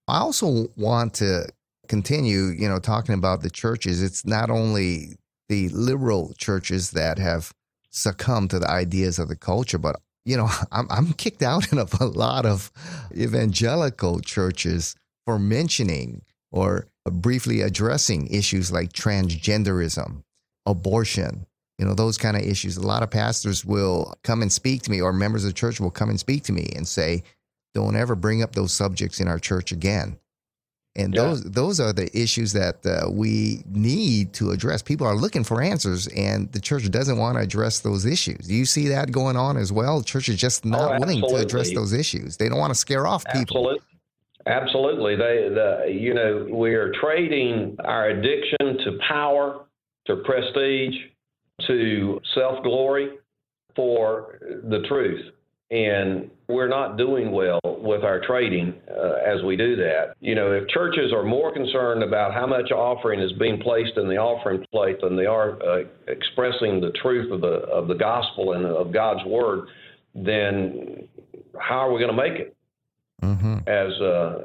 I 0.08 0.20
also 0.20 0.68
want 0.76 1.14
to 1.14 1.48
continue, 1.88 2.46
you 2.46 2.68
know, 2.68 2.78
talking 2.78 3.14
about 3.14 3.42
the 3.42 3.50
churches, 3.50 4.02
it's 4.02 4.24
not 4.24 4.50
only 4.50 5.16
the 5.48 5.68
liberal 5.70 6.32
churches 6.38 6.90
that 6.92 7.18
have 7.18 7.52
succumbed 7.90 8.50
to 8.50 8.58
the 8.58 8.70
ideas 8.70 9.18
of 9.18 9.28
the 9.28 9.36
culture, 9.36 9.78
but 9.78 9.96
you 10.24 10.36
know, 10.36 10.48
I'm 10.72 10.86
I'm 10.90 11.12
kicked 11.14 11.42
out 11.42 11.72
of 11.78 12.00
a 12.00 12.06
lot 12.06 12.46
of 12.46 12.70
evangelical 13.16 14.20
churches 14.20 14.94
for 15.24 15.38
mentioning 15.38 16.22
or 16.52 16.88
briefly 17.04 17.60
addressing 17.60 18.26
issues 18.28 18.72
like 18.72 18.92
transgenderism, 18.92 20.22
abortion, 20.64 21.46
you 21.78 21.84
know, 21.84 21.94
those 21.94 22.18
kind 22.18 22.36
of 22.36 22.42
issues. 22.42 22.76
A 22.76 22.86
lot 22.86 23.02
of 23.02 23.10
pastors 23.10 23.64
will 23.64 24.14
come 24.24 24.42
and 24.42 24.52
speak 24.52 24.82
to 24.82 24.90
me, 24.90 25.00
or 25.00 25.12
members 25.12 25.44
of 25.44 25.50
the 25.50 25.54
church 25.54 25.80
will 25.80 25.90
come 25.90 26.10
and 26.10 26.18
speak 26.18 26.44
to 26.44 26.52
me 26.52 26.72
and 26.74 26.86
say, 26.86 27.22
don't 27.74 27.96
ever 27.96 28.14
bring 28.14 28.42
up 28.42 28.54
those 28.54 28.72
subjects 28.72 29.20
in 29.20 29.28
our 29.28 29.38
church 29.38 29.72
again. 29.72 30.18
And 30.96 31.14
yeah. 31.14 31.22
those 31.22 31.42
those 31.44 31.80
are 31.80 31.92
the 31.92 32.10
issues 32.18 32.52
that 32.54 32.84
uh, 32.86 33.10
we 33.10 33.62
need 33.66 34.32
to 34.34 34.50
address. 34.50 34.82
People 34.82 35.06
are 35.06 35.14
looking 35.14 35.44
for 35.44 35.60
answers, 35.60 36.06
and 36.08 36.50
the 36.52 36.60
church 36.60 36.90
doesn't 36.90 37.18
want 37.18 37.36
to 37.36 37.42
address 37.42 37.80
those 37.80 38.06
issues. 38.06 38.46
Do 38.46 38.54
you 38.54 38.64
see 38.64 38.88
that 38.88 39.12
going 39.12 39.36
on 39.36 39.56
as 39.58 39.70
well? 39.70 39.98
The 39.98 40.04
church 40.04 40.28
is 40.28 40.36
just 40.36 40.64
not 40.64 40.94
oh, 40.94 40.98
willing 40.98 41.20
to 41.20 41.36
address 41.36 41.72
those 41.74 41.92
issues. 41.92 42.38
They 42.38 42.48
don't 42.48 42.58
want 42.58 42.70
to 42.70 42.78
scare 42.78 43.06
off 43.06 43.24
people. 43.26 43.40
Absolutely. 43.68 43.80
Absolutely. 44.46 45.16
They, 45.16 45.48
the, 45.52 45.92
you 45.92 46.14
know, 46.14 46.46
we 46.50 46.74
are 46.74 46.92
trading 47.00 47.76
our 47.84 48.10
addiction 48.10 48.78
to 48.84 48.98
power, 49.06 49.66
to 50.06 50.16
prestige, 50.24 50.94
to 51.66 52.20
self 52.34 52.62
glory, 52.62 53.18
for 53.74 54.38
the 54.40 54.84
truth. 54.88 55.20
And 55.70 56.30
we're 56.48 56.68
not 56.68 56.96
doing 56.96 57.32
well 57.32 57.58
with 57.64 58.04
our 58.04 58.20
trading 58.24 58.72
uh, 58.88 59.14
as 59.26 59.42
we 59.42 59.56
do 59.56 59.74
that. 59.76 60.14
You 60.20 60.36
know, 60.36 60.52
if 60.52 60.68
churches 60.68 61.12
are 61.12 61.24
more 61.24 61.52
concerned 61.52 62.04
about 62.04 62.32
how 62.32 62.46
much 62.46 62.70
offering 62.70 63.20
is 63.20 63.32
being 63.32 63.58
placed 63.60 63.96
in 63.96 64.08
the 64.08 64.16
offering 64.16 64.64
plate 64.70 65.00
than 65.02 65.16
they 65.16 65.26
are 65.26 65.60
uh, 65.62 65.82
expressing 66.06 66.80
the 66.80 66.92
truth 67.02 67.32
of 67.32 67.40
the 67.40 67.66
of 67.66 67.88
the 67.88 67.94
gospel 67.94 68.52
and 68.52 68.64
of 68.64 68.92
God's 68.92 69.24
word, 69.26 69.66
then 70.14 71.08
how 71.58 71.88
are 71.88 71.92
we 71.92 72.00
going 72.00 72.14
to 72.14 72.22
make 72.22 72.40
it? 72.40 72.56
Mm-hmm. 73.24 73.56
As 73.66 74.00
uh, 74.00 74.38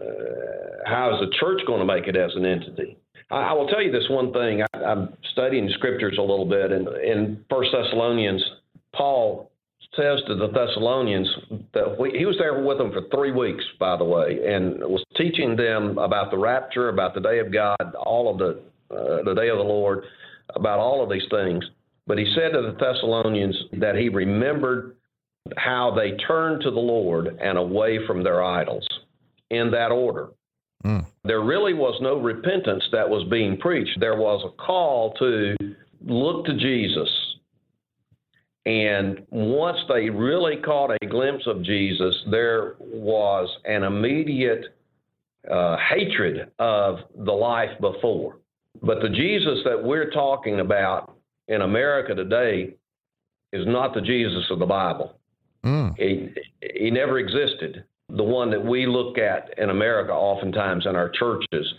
how 0.88 1.14
is 1.14 1.20
the 1.20 1.36
church 1.40 1.62
going 1.68 1.80
to 1.80 1.86
make 1.86 2.08
it 2.08 2.16
as 2.16 2.32
an 2.36 2.46
entity? 2.46 2.98
I, 3.30 3.36
I 3.36 3.54
will 3.54 3.68
tell 3.68 3.82
you 3.82 3.92
this 3.92 4.10
one 4.10 4.34
thing. 4.34 4.64
I, 4.74 4.78
I'm 4.80 5.14
studying 5.34 5.70
scriptures 5.76 6.16
a 6.18 6.22
little 6.22 6.48
bit, 6.48 6.72
and 6.72 6.88
in 6.88 7.46
First 7.48 7.70
Thessalonians, 7.74 8.44
Paul 8.96 9.51
says 9.96 10.20
to 10.28 10.36
the 10.36 10.48
Thessalonians 10.48 11.28
that 11.74 12.00
we, 12.00 12.12
he 12.18 12.26
was 12.26 12.38
there 12.38 12.64
with 12.64 12.78
them 12.78 12.92
for 12.92 13.02
three 13.14 13.32
weeks, 13.32 13.64
by 13.80 13.98
the 13.98 14.04
way, 14.04 14.40
and 14.48 14.80
was 14.80 15.04
teaching 15.18 15.56
them 15.56 15.98
about 15.98 16.32
the 16.32 16.38
rapture, 16.38 16.90
about 16.90 17.14
the 17.14 17.20
day 17.20 17.40
of 17.40 17.52
God, 17.52 17.94
all 18.00 18.32
of 18.32 18.38
the 18.38 18.62
uh, 18.96 19.24
the 19.24 19.34
day 19.34 19.50
of 19.50 19.58
the 19.58 19.64
Lord, 19.64 20.04
about 20.56 20.80
all 20.80 21.04
of 21.04 21.10
these 21.10 21.28
things. 21.30 21.64
But 22.08 22.18
he 22.18 22.26
said 22.36 22.52
to 22.54 22.62
the 22.62 22.78
Thessalonians 22.80 23.56
that 23.74 23.96
he 23.96 24.10
remembered 24.10 24.96
how 25.58 25.94
they 25.96 26.12
turned 26.28 26.62
to 26.64 26.72
the 26.72 26.80
Lord 26.80 27.40
and 27.42 27.58
away 27.58 28.00
from 28.06 28.24
their 28.24 28.44
idols 28.44 28.88
in 29.50 29.72
that 29.72 29.92
order. 29.92 30.30
Mm. 30.86 31.06
There 31.24 31.42
really 31.42 31.74
was 31.74 31.98
no 32.02 32.20
repentance 32.20 32.84
that 32.92 33.08
was 33.08 33.28
being 33.30 33.58
preached. 33.58 34.00
There 34.00 34.18
was 34.18 34.44
a 34.46 34.62
call 34.62 35.14
to 35.20 35.56
look 36.06 36.46
to 36.46 36.54
Jesus 36.58 37.10
and 38.66 39.26
once 39.32 39.78
they 39.90 40.10
really 40.10 40.58
caught 40.58 40.92
a 41.02 41.06
glimpse 41.08 41.48
of 41.48 41.64
Jesus, 41.64 42.16
there 42.30 42.76
was 42.80 43.50
an 43.66 43.84
immediate 43.84 44.78
uh, 45.50 45.78
hatred 45.78 46.52
of 46.60 47.00
the 47.18 47.32
life 47.32 47.72
before. 47.80 48.38
But 48.84 49.02
the 49.02 49.10
Jesus 49.10 49.60
that 49.66 49.84
we're 49.84 50.12
talking 50.12 50.60
about 50.60 51.18
in 51.48 51.62
America 51.62 52.14
today 52.14 52.76
is 53.52 53.66
not 53.66 53.94
the 53.94 54.02
Jesus 54.02 54.46
of 54.52 54.60
the 54.60 54.66
Bible. 54.66 55.16
Mm. 55.66 55.96
He, 55.98 56.30
he 56.80 56.92
never 56.92 57.18
existed. 57.18 57.84
The 58.10 58.24
one 58.24 58.52
that 58.52 58.64
we 58.64 58.86
look 58.86 59.18
at 59.18 59.58
in 59.58 59.70
America, 59.72 60.12
oftentimes 60.12 60.86
in 60.86 60.96
our 60.96 61.10
churches, 61.10 61.74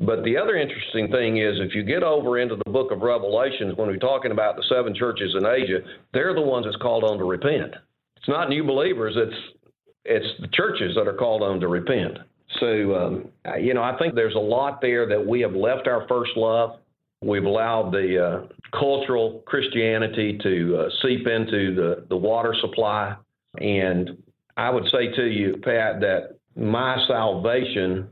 but 0.00 0.24
the 0.24 0.36
other 0.36 0.56
interesting 0.56 1.08
thing 1.10 1.38
is 1.38 1.54
if 1.60 1.74
you 1.74 1.84
get 1.84 2.02
over 2.02 2.38
into 2.38 2.56
the 2.56 2.70
book 2.70 2.90
of 2.90 3.00
Revelations, 3.00 3.76
when 3.76 3.88
we're 3.88 3.96
talking 3.96 4.32
about 4.32 4.56
the 4.56 4.64
seven 4.68 4.94
churches 4.94 5.34
in 5.38 5.46
Asia, 5.46 5.78
they're 6.12 6.34
the 6.34 6.40
ones 6.40 6.66
that's 6.66 6.76
called 6.76 7.04
on 7.04 7.18
to 7.18 7.24
repent. 7.24 7.74
It's 8.16 8.28
not 8.28 8.48
new 8.48 8.64
believers, 8.64 9.14
it's 9.16 9.58
it's 10.04 10.40
the 10.40 10.48
churches 10.48 10.94
that 10.96 11.08
are 11.08 11.14
called 11.14 11.42
on 11.42 11.60
to 11.60 11.68
repent. 11.68 12.18
So, 12.60 12.94
um, 12.94 13.28
you 13.58 13.74
know, 13.74 13.82
I 13.82 13.96
think 13.98 14.14
there's 14.14 14.34
a 14.34 14.38
lot 14.38 14.80
there 14.80 15.08
that 15.08 15.24
we 15.24 15.40
have 15.40 15.54
left 15.54 15.86
our 15.86 16.06
first 16.08 16.32
love. 16.36 16.78
We've 17.22 17.44
allowed 17.44 17.90
the 17.90 18.24
uh, 18.24 18.78
cultural 18.78 19.42
Christianity 19.46 20.38
to 20.42 20.76
uh, 20.76 20.88
seep 21.02 21.26
into 21.26 21.74
the, 21.74 22.06
the 22.10 22.16
water 22.16 22.54
supply. 22.60 23.16
And 23.58 24.22
I 24.56 24.68
would 24.68 24.84
say 24.92 25.08
to 25.16 25.24
you, 25.24 25.54
Pat, 25.64 26.00
that 26.00 26.36
my 26.54 27.02
salvation 27.08 28.08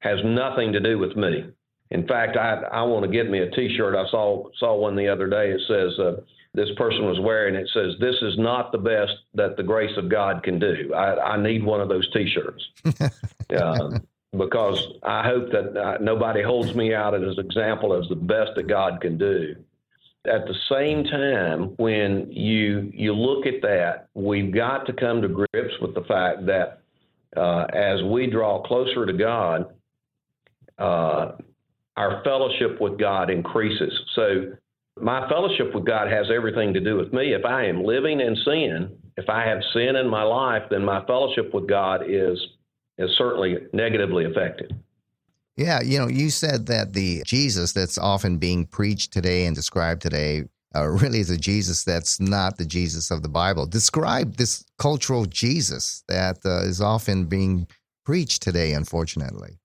has 0.00 0.18
nothing 0.24 0.72
to 0.72 0.80
do 0.80 0.98
with 0.98 1.16
me. 1.16 1.44
In 1.90 2.06
fact, 2.06 2.36
I 2.36 2.54
I 2.72 2.82
want 2.82 3.04
to 3.04 3.10
get 3.10 3.30
me 3.30 3.38
a 3.40 3.50
T-shirt. 3.50 3.94
I 3.94 4.08
saw 4.10 4.48
saw 4.58 4.76
one 4.76 4.96
the 4.96 5.08
other 5.08 5.28
day. 5.28 5.50
It 5.50 5.60
says 5.66 5.98
uh, 5.98 6.20
this 6.54 6.68
person 6.76 7.06
was 7.06 7.18
wearing. 7.20 7.54
It 7.54 7.68
says 7.72 7.94
this 7.98 8.16
is 8.20 8.38
not 8.38 8.72
the 8.72 8.78
best 8.78 9.12
that 9.34 9.56
the 9.56 9.62
grace 9.62 9.96
of 9.96 10.08
God 10.08 10.42
can 10.42 10.58
do. 10.58 10.92
I, 10.94 11.34
I 11.34 11.42
need 11.42 11.64
one 11.64 11.80
of 11.80 11.88
those 11.88 12.10
T-shirts 12.12 12.64
uh, 13.56 13.98
because 14.36 14.86
I 15.02 15.24
hope 15.24 15.50
that 15.52 15.76
uh, 15.76 15.98
nobody 16.00 16.42
holds 16.42 16.74
me 16.74 16.94
out 16.94 17.14
as 17.14 17.38
an 17.38 17.44
example 17.44 17.94
as 17.94 18.08
the 18.08 18.16
best 18.16 18.50
that 18.56 18.68
God 18.68 19.00
can 19.00 19.16
do. 19.16 19.56
At 20.26 20.46
the 20.46 20.54
same 20.70 21.04
time, 21.04 21.74
when 21.78 22.30
you 22.30 22.92
you 22.92 23.14
look 23.14 23.46
at 23.46 23.62
that, 23.62 24.08
we've 24.12 24.52
got 24.52 24.84
to 24.86 24.92
come 24.92 25.22
to 25.22 25.28
grips 25.28 25.74
with 25.80 25.94
the 25.94 26.02
fact 26.02 26.44
that 26.46 26.82
uh, 27.34 27.64
as 27.72 28.02
we 28.02 28.26
draw 28.26 28.62
closer 28.62 29.06
to 29.06 29.12
God 29.12 29.72
uh, 30.78 31.32
our 31.96 32.22
fellowship 32.24 32.80
with 32.80 32.98
God 32.98 33.30
increases. 33.30 33.92
So 34.14 34.52
my 35.00 35.28
fellowship 35.28 35.74
with 35.74 35.84
God 35.84 36.10
has 36.10 36.26
everything 36.34 36.72
to 36.74 36.80
do 36.80 36.96
with 36.96 37.12
me. 37.12 37.34
If 37.34 37.44
I 37.44 37.66
am 37.66 37.84
living 37.84 38.20
in 38.20 38.36
sin, 38.44 38.96
if 39.16 39.28
I 39.28 39.44
have 39.44 39.58
sin 39.72 39.96
in 39.96 40.08
my 40.08 40.22
life, 40.22 40.62
then 40.70 40.84
my 40.84 41.04
fellowship 41.06 41.52
with 41.52 41.68
God 41.68 42.02
is 42.06 42.38
is 42.98 43.10
certainly 43.16 43.56
negatively 43.72 44.24
affected. 44.24 44.74
Yeah, 45.56 45.80
you 45.82 45.98
know, 45.98 46.08
you 46.08 46.30
said 46.30 46.66
that 46.66 46.92
the 46.92 47.22
Jesus 47.24 47.72
that's 47.72 47.98
often 47.98 48.38
being 48.38 48.66
preached 48.66 49.12
today 49.12 49.46
and 49.46 49.54
described 49.54 50.02
today 50.02 50.44
uh, 50.74 50.86
really 50.86 51.20
is 51.20 51.30
a 51.30 51.36
Jesus 51.36 51.84
that's 51.84 52.20
not 52.20 52.58
the 52.58 52.64
Jesus 52.64 53.10
of 53.10 53.22
the 53.22 53.28
Bible. 53.28 53.66
Describe 53.66 54.36
this 54.36 54.64
cultural 54.78 55.26
Jesus 55.26 56.04
that 56.08 56.38
uh, 56.44 56.62
is 56.62 56.80
often 56.80 57.24
being 57.24 57.66
preached 58.04 58.42
today, 58.42 58.72
unfortunately. 58.72 59.58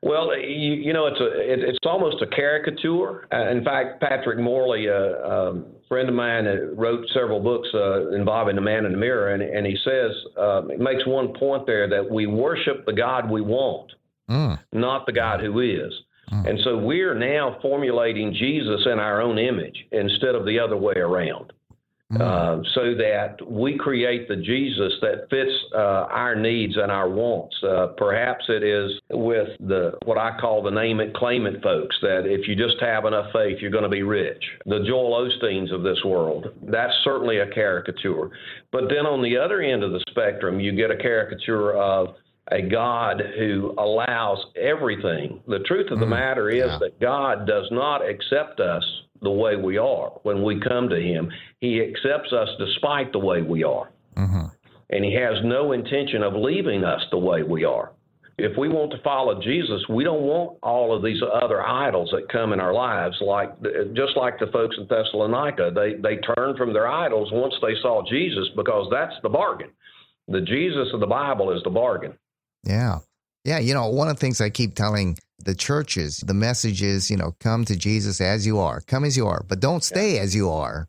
Well, 0.00 0.36
you, 0.38 0.74
you 0.74 0.92
know, 0.92 1.06
it's 1.06 1.20
a 1.20 1.52
it, 1.52 1.58
it's 1.60 1.78
almost 1.84 2.22
a 2.22 2.26
caricature. 2.26 3.26
Uh, 3.32 3.50
in 3.50 3.64
fact, 3.64 4.00
Patrick 4.00 4.38
Morley, 4.38 4.86
a 4.86 5.26
um, 5.26 5.66
friend 5.88 6.08
of 6.08 6.14
mine, 6.14 6.46
uh, 6.46 6.74
wrote 6.74 7.04
several 7.12 7.40
books 7.40 7.68
uh, 7.74 8.10
involving 8.10 8.54
the 8.54 8.62
man 8.62 8.84
in 8.84 8.92
the 8.92 8.98
mirror, 8.98 9.34
and, 9.34 9.42
and 9.42 9.66
he 9.66 9.76
says 9.84 10.12
uh, 10.36 10.62
makes 10.78 11.06
one 11.06 11.34
point 11.38 11.66
there 11.66 11.88
that 11.88 12.08
we 12.08 12.26
worship 12.26 12.86
the 12.86 12.92
God 12.92 13.28
we 13.28 13.40
want, 13.40 13.90
mm. 14.30 14.58
not 14.72 15.06
the 15.06 15.12
God 15.12 15.40
who 15.40 15.60
is. 15.60 15.92
Mm. 16.32 16.50
And 16.50 16.58
so 16.62 16.76
we're 16.76 17.14
now 17.14 17.58
formulating 17.60 18.34
Jesus 18.34 18.86
in 18.86 18.98
our 18.98 19.20
own 19.20 19.38
image 19.38 19.84
instead 19.90 20.34
of 20.34 20.44
the 20.44 20.58
other 20.60 20.76
way 20.76 20.94
around. 20.94 21.52
Mm. 22.10 22.22
Uh, 22.22 22.64
so 22.72 22.94
that 22.94 23.36
we 23.46 23.76
create 23.76 24.28
the 24.28 24.36
Jesus 24.36 24.94
that 25.02 25.28
fits 25.28 25.52
uh, 25.74 26.08
our 26.08 26.34
needs 26.34 26.78
and 26.78 26.90
our 26.90 27.06
wants. 27.06 27.54
Uh, 27.62 27.88
perhaps 27.98 28.46
it 28.48 28.62
is 28.62 28.92
with 29.10 29.48
the 29.60 29.92
what 30.06 30.16
I 30.16 30.38
call 30.40 30.62
the 30.62 30.70
name 30.70 31.00
it, 31.00 31.12
claim 31.12 31.44
it 31.44 31.62
folks. 31.62 31.94
That 32.00 32.22
if 32.24 32.48
you 32.48 32.56
just 32.56 32.80
have 32.80 33.04
enough 33.04 33.30
faith, 33.34 33.58
you're 33.60 33.70
going 33.70 33.82
to 33.84 33.90
be 33.90 34.04
rich. 34.04 34.42
The 34.64 34.84
Joel 34.86 35.28
Osteens 35.28 35.70
of 35.70 35.82
this 35.82 35.98
world. 36.02 36.46
That's 36.62 36.94
certainly 37.04 37.40
a 37.40 37.50
caricature. 37.50 38.30
But 38.72 38.84
then 38.88 39.04
on 39.04 39.22
the 39.22 39.36
other 39.36 39.60
end 39.60 39.84
of 39.84 39.92
the 39.92 40.02
spectrum, 40.08 40.60
you 40.60 40.72
get 40.72 40.90
a 40.90 40.96
caricature 40.96 41.74
of 41.74 42.14
a 42.50 42.62
God 42.62 43.22
who 43.38 43.74
allows 43.78 44.38
everything. 44.56 45.40
The 45.46 45.60
truth 45.60 45.90
of 45.90 46.00
the 46.00 46.06
mm, 46.06 46.10
matter 46.10 46.48
is 46.50 46.64
yeah. 46.66 46.78
that 46.80 47.00
God 47.00 47.46
does 47.46 47.66
not 47.70 47.98
accept 48.08 48.60
us 48.60 48.84
the 49.20 49.30
way 49.30 49.56
we 49.56 49.78
are 49.78 50.10
when 50.22 50.42
we 50.42 50.60
come 50.60 50.88
to 50.88 51.00
Him. 51.00 51.30
He 51.60 51.82
accepts 51.82 52.32
us 52.32 52.48
despite 52.58 53.12
the 53.12 53.18
way 53.18 53.42
we 53.42 53.64
are. 53.64 53.90
Mm-hmm. 54.16 54.46
And 54.90 55.04
He 55.04 55.14
has 55.14 55.36
no 55.44 55.72
intention 55.72 56.22
of 56.22 56.34
leaving 56.34 56.84
us 56.84 57.02
the 57.10 57.18
way 57.18 57.42
we 57.42 57.64
are. 57.64 57.92
If 58.38 58.56
we 58.56 58.68
want 58.68 58.92
to 58.92 59.02
follow 59.02 59.40
Jesus, 59.42 59.82
we 59.88 60.04
don't 60.04 60.22
want 60.22 60.58
all 60.62 60.96
of 60.96 61.02
these 61.02 61.20
other 61.42 61.60
idols 61.60 62.10
that 62.12 62.30
come 62.30 62.52
in 62.52 62.60
our 62.60 62.72
lives. 62.72 63.16
Like 63.20 63.50
just 63.94 64.16
like 64.16 64.38
the 64.38 64.46
folks 64.52 64.76
in 64.78 64.86
Thessalonica, 64.86 65.72
they 65.74 65.94
they 65.94 66.18
turned 66.18 66.56
from 66.56 66.72
their 66.72 66.86
idols 66.86 67.30
once 67.32 67.54
they 67.60 67.74
saw 67.82 68.02
Jesus 68.08 68.48
because 68.54 68.86
that's 68.92 69.14
the 69.24 69.28
bargain. 69.28 69.70
The 70.28 70.40
Jesus 70.40 70.88
of 70.94 71.00
the 71.00 71.06
Bible 71.06 71.50
is 71.50 71.62
the 71.64 71.70
bargain. 71.70 72.12
Yeah. 72.64 72.98
Yeah, 73.44 73.58
you 73.58 73.72
know, 73.72 73.88
one 73.88 74.08
of 74.08 74.16
the 74.16 74.20
things 74.20 74.40
I 74.40 74.50
keep 74.50 74.74
telling 74.74 75.16
the 75.44 75.54
churches, 75.54 76.18
the 76.18 76.34
message 76.34 76.82
is, 76.82 77.10
you 77.10 77.16
know, 77.16 77.34
come 77.40 77.64
to 77.64 77.76
Jesus 77.76 78.20
as 78.20 78.46
you 78.46 78.58
are, 78.58 78.80
come 78.82 79.04
as 79.04 79.16
you 79.16 79.26
are, 79.26 79.44
but 79.48 79.60
don't 79.60 79.84
stay 79.84 80.16
yeah. 80.16 80.22
as 80.22 80.34
you 80.34 80.50
are. 80.50 80.88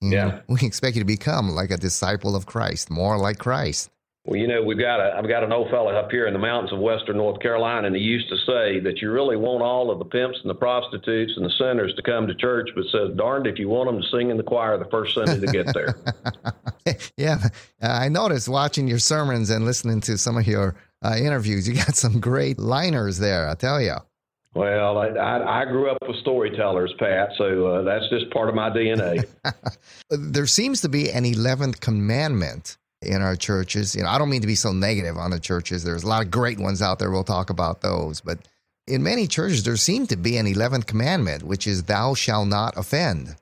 You 0.00 0.12
yeah. 0.12 0.24
Know, 0.24 0.40
we 0.48 0.66
expect 0.66 0.96
you 0.96 1.02
to 1.02 1.06
become 1.06 1.50
like 1.50 1.70
a 1.70 1.76
disciple 1.76 2.36
of 2.36 2.46
Christ, 2.46 2.90
more 2.90 3.18
like 3.18 3.38
Christ. 3.38 3.90
Well, 4.28 4.36
you 4.38 4.46
know, 4.46 4.62
we've 4.62 4.78
got 4.78 5.00
a 5.00 5.16
I've 5.16 5.26
got 5.26 5.42
an 5.42 5.52
old 5.52 5.70
fellow 5.70 5.90
up 5.90 6.10
here 6.10 6.26
in 6.26 6.34
the 6.34 6.38
mountains 6.38 6.70
of 6.70 6.80
western 6.80 7.16
North 7.16 7.40
Carolina, 7.40 7.86
and 7.86 7.96
he 7.96 8.02
used 8.02 8.28
to 8.28 8.36
say 8.36 8.78
that 8.80 9.00
you 9.00 9.10
really 9.10 9.36
want 9.36 9.62
all 9.62 9.90
of 9.90 9.98
the 9.98 10.04
pimps 10.04 10.38
and 10.42 10.50
the 10.50 10.54
prostitutes 10.54 11.32
and 11.36 11.46
the 11.46 11.50
sinners 11.58 11.94
to 11.94 12.02
come 12.02 12.26
to 12.26 12.34
church, 12.34 12.68
but 12.74 12.84
says, 12.92 13.16
darned 13.16 13.46
if 13.46 13.58
you 13.58 13.70
want 13.70 13.88
them 13.88 14.02
to 14.02 14.08
sing 14.08 14.30
in 14.30 14.36
the 14.36 14.42
choir 14.42 14.76
the 14.76 14.84
first 14.90 15.14
Sunday 15.14 15.40
to 15.40 15.46
get 15.50 15.72
there. 15.72 15.96
yeah, 17.16 17.38
I 17.80 18.10
noticed 18.10 18.50
watching 18.50 18.86
your 18.86 18.98
sermons 18.98 19.48
and 19.48 19.64
listening 19.64 20.02
to 20.02 20.18
some 20.18 20.36
of 20.36 20.46
your 20.46 20.74
uh, 21.02 21.16
interviews. 21.18 21.68
You 21.68 21.74
got 21.74 21.94
some 21.96 22.20
great 22.20 22.58
liners 22.58 23.18
there, 23.18 23.48
I 23.48 23.54
tell 23.54 23.80
you. 23.80 23.96
Well, 24.54 24.98
I, 24.98 25.08
I, 25.08 25.62
I, 25.62 25.64
grew 25.66 25.90
up 25.90 25.98
with 26.06 26.16
storytellers, 26.16 26.92
Pat, 26.98 27.30
so 27.36 27.66
uh, 27.66 27.82
that's 27.82 28.08
just 28.08 28.30
part 28.30 28.48
of 28.48 28.54
my 28.54 28.70
DNA. 28.70 29.24
there 30.10 30.46
seems 30.46 30.80
to 30.80 30.88
be 30.88 31.10
an 31.10 31.24
11th 31.24 31.80
commandment 31.80 32.78
in 33.02 33.22
our 33.22 33.36
churches. 33.36 33.94
You 33.94 34.02
know, 34.02 34.08
I 34.08 34.18
don't 34.18 34.30
mean 34.30 34.40
to 34.40 34.46
be 34.46 34.54
so 34.54 34.72
negative 34.72 35.16
on 35.16 35.30
the 35.30 35.38
churches. 35.38 35.84
There's 35.84 36.02
a 36.02 36.08
lot 36.08 36.24
of 36.24 36.30
great 36.30 36.58
ones 36.58 36.82
out 36.82 36.98
there. 36.98 37.10
We'll 37.10 37.24
talk 37.24 37.50
about 37.50 37.82
those. 37.82 38.20
But 38.20 38.38
in 38.86 39.02
many 39.02 39.26
churches, 39.26 39.62
there 39.62 39.76
seems 39.76 40.08
to 40.08 40.16
be 40.16 40.38
an 40.38 40.46
11th 40.46 40.86
commandment, 40.86 41.42
which 41.42 41.66
is, 41.66 41.84
Thou 41.84 42.14
shalt 42.14 42.48
not 42.48 42.76
offend. 42.76 43.36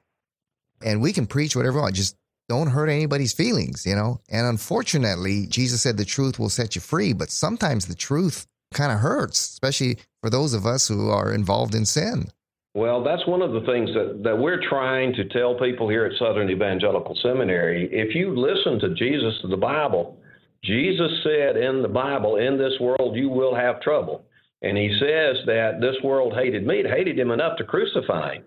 And 0.85 1.01
we 1.01 1.13
can 1.13 1.27
preach 1.27 1.57
whatever 1.57 1.77
we 1.77 1.83
want. 1.83 1.95
Just 1.95 2.17
don't 2.49 2.69
hurt 2.69 2.89
anybody's 2.89 3.33
feelings, 3.33 3.87
you 3.87 3.95
know? 3.95 4.21
And 4.29 4.47
unfortunately, 4.47 5.47
Jesus 5.47 5.83
said 5.83 5.97
the 5.97 6.05
truth 6.05 6.39
will 6.39 6.49
set 6.49 6.75
you 6.75 6.81
free, 6.81 7.13
but 7.13 7.31
sometimes 7.31 7.87
the 7.87 7.95
truth 7.95 8.47
kind 8.73 8.93
of 8.93 9.01
hurts, 9.01 9.41
especially 9.49 9.99
for 10.21 10.31
those 10.31 10.55
of 10.55 10.67
us 10.67 10.89
who 10.89 11.11
are 11.11 11.33
involved 11.33 11.75
in 11.75 11.85
sin. 11.85 12.29
Well, 12.75 13.03
that's 13.03 13.27
one 13.27 13.41
of 13.41 13.53
the 13.53 13.63
things 13.63 13.89
that, 13.95 14.21
that 14.23 14.39
we're 14.39 14.61
trying 14.69 15.15
to 15.15 15.25
tell 15.29 15.59
people 15.59 15.89
here 15.89 16.05
at 16.05 16.19
Southern 16.19 16.51
Evangelical 16.51 17.17
Seminary. 17.23 17.89
If 17.91 18.15
you 18.15 18.39
listen 18.39 18.79
to 18.81 18.95
Jesus 18.95 19.41
to 19.41 19.49
the 19.49 19.57
Bible, 19.57 20.19
Jesus 20.63 21.11
said 21.23 21.57
in 21.57 21.81
the 21.81 21.89
Bible, 21.89 22.37
in 22.37 22.59
this 22.59 22.75
world 22.81 23.17
you 23.17 23.31
will 23.31 23.55
have 23.55 23.81
trouble. 23.81 24.27
And 24.63 24.77
he 24.77 24.91
says 25.01 25.37
that 25.47 25.81
this 25.81 25.97
world 26.03 26.35
hated 26.35 26.67
me, 26.67 26.81
it 26.81 26.91
hated 26.91 27.19
him 27.19 27.31
enough 27.31 27.57
to 27.59 27.65
crucify 27.65 28.35
him. 28.35 28.45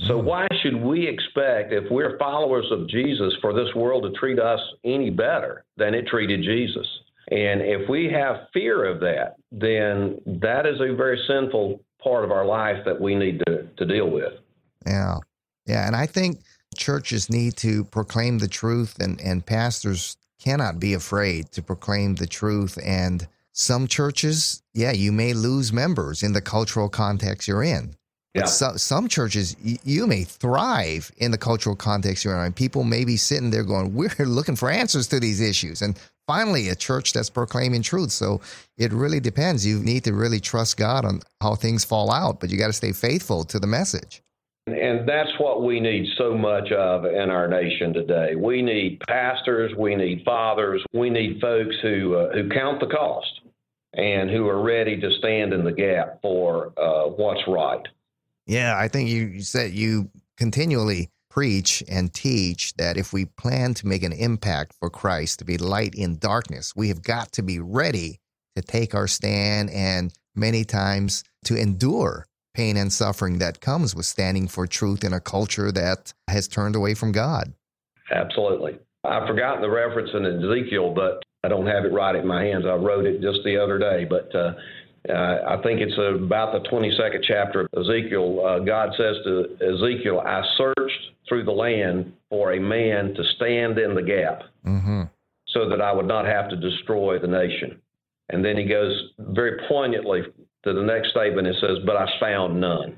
So 0.00 0.20
hmm. 0.20 0.26
why 0.26 0.46
should 0.62 0.76
we 0.76 1.06
expect, 1.06 1.72
if 1.72 1.84
we're 1.90 2.18
followers 2.18 2.66
of 2.70 2.88
Jesus, 2.88 3.34
for 3.40 3.52
this 3.52 3.74
world 3.74 4.04
to 4.04 4.18
treat 4.18 4.38
us 4.38 4.60
any 4.84 5.10
better 5.10 5.64
than 5.76 5.94
it 5.94 6.06
treated 6.06 6.42
Jesus? 6.42 6.86
And 7.30 7.62
if 7.62 7.88
we 7.88 8.10
have 8.12 8.48
fear 8.52 8.84
of 8.84 9.00
that, 9.00 9.36
then 9.50 10.20
that 10.26 10.66
is 10.66 10.80
a 10.80 10.94
very 10.94 11.18
sinful 11.26 11.80
part 12.02 12.24
of 12.24 12.30
our 12.30 12.44
life 12.44 12.84
that 12.84 13.00
we 13.00 13.14
need 13.14 13.40
to, 13.46 13.66
to 13.76 13.86
deal 13.86 14.10
with. 14.10 14.32
Yeah. 14.86 15.16
Yeah. 15.66 15.86
And 15.86 15.96
I 15.96 16.04
think 16.04 16.40
churches 16.76 17.30
need 17.30 17.56
to 17.58 17.84
proclaim 17.84 18.38
the 18.38 18.48
truth, 18.48 18.98
and, 19.00 19.18
and 19.22 19.46
pastors 19.46 20.18
cannot 20.38 20.78
be 20.78 20.92
afraid 20.92 21.50
to 21.52 21.62
proclaim 21.62 22.16
the 22.16 22.26
truth. 22.26 22.78
And 22.84 23.26
some 23.52 23.86
churches, 23.86 24.62
yeah, 24.74 24.92
you 24.92 25.10
may 25.10 25.32
lose 25.32 25.72
members 25.72 26.22
in 26.22 26.34
the 26.34 26.42
cultural 26.42 26.90
context 26.90 27.48
you're 27.48 27.62
in. 27.62 27.94
Yeah. 28.34 28.46
So, 28.46 28.76
some 28.76 29.08
churches, 29.08 29.56
y- 29.64 29.78
you 29.84 30.06
may 30.06 30.24
thrive 30.24 31.10
in 31.18 31.30
the 31.30 31.38
cultural 31.38 31.76
context 31.76 32.24
you're 32.24 32.44
in. 32.44 32.52
People 32.52 32.82
may 32.82 33.04
be 33.04 33.16
sitting 33.16 33.50
there 33.50 33.62
going, 33.62 33.94
We're 33.94 34.10
looking 34.18 34.56
for 34.56 34.70
answers 34.70 35.06
to 35.08 35.20
these 35.20 35.40
issues. 35.40 35.82
And 35.82 35.98
finally, 36.26 36.68
a 36.68 36.74
church 36.74 37.12
that's 37.12 37.30
proclaiming 37.30 37.82
truth. 37.82 38.10
So 38.10 38.40
it 38.76 38.92
really 38.92 39.20
depends. 39.20 39.64
You 39.64 39.78
need 39.78 40.04
to 40.04 40.12
really 40.12 40.40
trust 40.40 40.76
God 40.76 41.04
on 41.04 41.20
how 41.40 41.54
things 41.54 41.84
fall 41.84 42.10
out, 42.10 42.40
but 42.40 42.50
you 42.50 42.58
got 42.58 42.66
to 42.66 42.72
stay 42.72 42.92
faithful 42.92 43.44
to 43.44 43.60
the 43.60 43.68
message. 43.68 44.20
And 44.66 45.06
that's 45.06 45.30
what 45.38 45.62
we 45.62 45.78
need 45.78 46.06
so 46.16 46.36
much 46.36 46.72
of 46.72 47.04
in 47.04 47.30
our 47.30 47.46
nation 47.46 47.92
today. 47.92 48.34
We 48.34 48.62
need 48.62 49.00
pastors, 49.06 49.72
we 49.78 49.94
need 49.94 50.22
fathers, 50.24 50.82
we 50.94 51.10
need 51.10 51.38
folks 51.40 51.76
who 51.82 52.16
uh, 52.16 52.32
who 52.32 52.48
count 52.48 52.80
the 52.80 52.86
cost 52.86 53.42
and 53.92 54.30
who 54.30 54.48
are 54.48 54.62
ready 54.62 54.98
to 54.98 55.10
stand 55.18 55.52
in 55.52 55.64
the 55.64 55.72
gap 55.72 56.18
for 56.22 56.72
uh, 56.78 57.04
what's 57.10 57.42
right. 57.46 57.86
Yeah, 58.46 58.76
I 58.76 58.88
think 58.88 59.08
you, 59.08 59.40
said 59.40 59.72
you 59.72 60.10
continually 60.36 61.10
preach 61.30 61.82
and 61.88 62.12
teach 62.12 62.74
that 62.74 62.96
if 62.96 63.12
we 63.12 63.24
plan 63.24 63.74
to 63.74 63.86
make 63.86 64.02
an 64.02 64.12
impact 64.12 64.74
for 64.78 64.90
Christ, 64.90 65.40
to 65.40 65.44
be 65.44 65.58
light 65.58 65.94
in 65.94 66.18
darkness, 66.18 66.72
we 66.76 66.88
have 66.88 67.02
got 67.02 67.32
to 67.32 67.42
be 67.42 67.58
ready 67.58 68.20
to 68.54 68.62
take 68.62 68.94
our 68.94 69.08
stand 69.08 69.70
and 69.70 70.12
many 70.36 70.64
times 70.64 71.24
to 71.44 71.56
endure 71.56 72.26
pain 72.54 72.76
and 72.76 72.92
suffering 72.92 73.38
that 73.38 73.60
comes 73.60 73.96
with 73.96 74.06
standing 74.06 74.46
for 74.46 74.66
truth 74.66 75.02
in 75.02 75.12
a 75.12 75.20
culture 75.20 75.72
that 75.72 76.12
has 76.28 76.46
turned 76.46 76.76
away 76.76 76.94
from 76.94 77.10
God. 77.10 77.52
Absolutely. 78.12 78.78
I've 79.04 79.26
forgotten 79.26 79.60
the 79.60 79.70
reference 79.70 80.10
in 80.14 80.24
Ezekiel, 80.24 80.94
but 80.94 81.22
I 81.42 81.48
don't 81.48 81.66
have 81.66 81.84
it 81.84 81.92
right 81.92 82.14
in 82.14 82.26
my 82.26 82.44
hands. 82.44 82.64
I 82.64 82.74
wrote 82.74 83.06
it 83.06 83.20
just 83.20 83.40
the 83.44 83.58
other 83.60 83.78
day, 83.78 84.06
but 84.08 84.34
uh, 84.34 84.52
uh, 85.08 85.38
I 85.46 85.60
think 85.62 85.80
it's 85.80 85.98
about 85.98 86.52
the 86.52 86.68
22nd 86.70 87.22
chapter 87.22 87.60
of 87.60 87.68
Ezekiel. 87.82 88.44
Uh, 88.44 88.58
God 88.60 88.90
says 88.96 89.16
to 89.24 89.56
Ezekiel, 89.60 90.20
I 90.20 90.42
searched 90.56 91.00
through 91.28 91.44
the 91.44 91.52
land 91.52 92.12
for 92.30 92.52
a 92.52 92.60
man 92.60 93.14
to 93.14 93.24
stand 93.36 93.78
in 93.78 93.94
the 93.94 94.02
gap 94.02 94.42
mm-hmm. 94.66 95.02
so 95.48 95.68
that 95.68 95.80
I 95.80 95.92
would 95.92 96.06
not 96.06 96.24
have 96.24 96.48
to 96.50 96.56
destroy 96.56 97.18
the 97.18 97.26
nation. 97.26 97.80
And 98.30 98.42
then 98.42 98.56
he 98.56 98.64
goes 98.64 99.10
very 99.18 99.60
poignantly 99.68 100.22
to 100.64 100.72
the 100.72 100.82
next 100.82 101.10
statement 101.10 101.46
and 101.46 101.56
says, 101.60 101.78
But 101.84 101.96
I 101.96 102.08
found 102.18 102.58
none. 102.58 102.96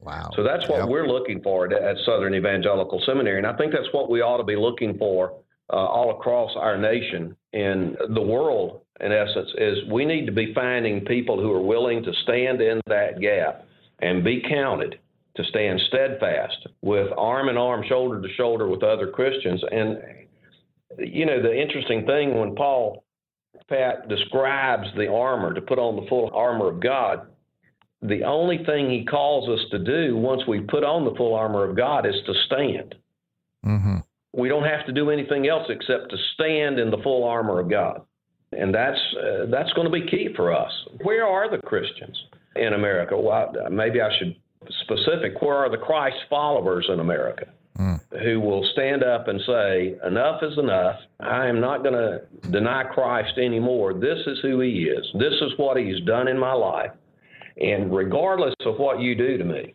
Wow. 0.00 0.30
So 0.34 0.42
that's 0.42 0.68
what 0.68 0.80
yep. 0.80 0.88
we're 0.88 1.06
looking 1.06 1.40
for 1.40 1.66
at, 1.66 1.72
at, 1.72 1.96
Southern 2.04 2.34
Evangelical 2.34 3.00
Seminary. 3.06 3.38
And 3.38 3.46
I 3.46 3.56
think 3.56 3.72
that's 3.72 3.92
what 3.92 4.10
we 4.10 4.20
ought 4.20 4.36
to 4.36 4.44
be 4.44 4.56
looking 4.56 4.98
for 4.98 5.32
uh, 5.72 5.76
all 5.76 6.10
across 6.10 6.50
our 6.56 6.76
nation 6.76 7.36
and 7.54 7.96
the 8.14 8.22
world 8.22 8.82
in 9.00 9.12
essence, 9.12 9.50
is 9.58 9.78
we 9.90 10.04
need 10.04 10.26
to 10.26 10.32
be 10.32 10.52
finding 10.54 11.04
people 11.04 11.40
who 11.40 11.52
are 11.52 11.62
willing 11.62 12.02
to 12.04 12.12
stand 12.22 12.60
in 12.60 12.80
that 12.86 13.20
gap 13.20 13.66
and 14.00 14.22
be 14.22 14.42
counted 14.48 14.98
to 15.36 15.44
stand 15.44 15.80
steadfast 15.88 16.68
with 16.80 17.08
arm 17.16 17.48
in 17.48 17.56
arm, 17.56 17.84
shoulder 17.88 18.22
to 18.22 18.28
shoulder 18.34 18.68
with 18.68 18.84
other 18.84 19.08
Christians. 19.08 19.62
And, 19.70 19.98
you 20.98 21.26
know, 21.26 21.42
the 21.42 21.60
interesting 21.60 22.06
thing 22.06 22.38
when 22.38 22.54
Paul 22.54 23.04
Pat 23.68 24.08
describes 24.08 24.86
the 24.96 25.08
armor 25.08 25.54
to 25.54 25.60
put 25.60 25.78
on 25.78 25.96
the 25.96 26.08
full 26.08 26.30
armor 26.32 26.68
of 26.68 26.80
God, 26.80 27.26
the 28.00 28.22
only 28.22 28.58
thing 28.64 28.90
he 28.90 29.04
calls 29.04 29.48
us 29.48 29.64
to 29.70 29.78
do 29.78 30.16
once 30.16 30.42
we 30.46 30.60
put 30.60 30.84
on 30.84 31.04
the 31.04 31.14
full 31.16 31.34
armor 31.34 31.68
of 31.68 31.76
God 31.76 32.06
is 32.06 32.14
to 32.26 32.34
stand. 32.46 32.94
Mm-hmm. 33.64 33.96
We 34.36 34.48
don't 34.48 34.64
have 34.64 34.84
to 34.86 34.92
do 34.92 35.10
anything 35.10 35.48
else 35.48 35.66
except 35.68 36.10
to 36.10 36.16
stand 36.34 36.78
in 36.78 36.90
the 36.90 36.98
full 36.98 37.24
armor 37.24 37.60
of 37.60 37.70
God 37.70 38.02
and 38.58 38.74
that's 38.74 39.00
uh, 39.16 39.46
that's 39.50 39.72
going 39.72 39.86
to 39.86 39.92
be 39.92 40.06
key 40.06 40.28
for 40.34 40.52
us. 40.52 40.70
Where 41.02 41.26
are 41.26 41.50
the 41.50 41.58
Christians 41.58 42.16
in 42.56 42.72
America? 42.72 43.16
Well, 43.18 43.52
maybe 43.70 44.00
I 44.00 44.10
should 44.18 44.36
specific. 44.82 45.40
Where 45.42 45.58
are 45.58 45.70
the 45.70 45.78
Christ 45.78 46.16
followers 46.30 46.86
in 46.92 47.00
America? 47.00 47.46
Mm. 47.78 48.00
Who 48.22 48.40
will 48.40 48.64
stand 48.72 49.02
up 49.02 49.26
and 49.26 49.40
say, 49.46 49.96
Enough 50.06 50.42
is 50.42 50.58
enough. 50.58 50.96
I 51.20 51.46
am 51.46 51.60
not 51.60 51.82
going 51.82 51.94
to 51.94 52.20
deny 52.50 52.84
Christ 52.84 53.36
anymore. 53.36 53.94
This 53.94 54.18
is 54.26 54.38
who 54.42 54.60
He 54.60 54.84
is. 54.84 55.04
This 55.14 55.34
is 55.42 55.52
what 55.56 55.76
He's 55.76 56.00
done 56.04 56.28
in 56.28 56.38
my 56.38 56.52
life. 56.52 56.92
And 57.56 57.94
regardless 57.94 58.54
of 58.64 58.78
what 58.78 59.00
you 59.00 59.14
do 59.14 59.38
to 59.38 59.44
me, 59.44 59.74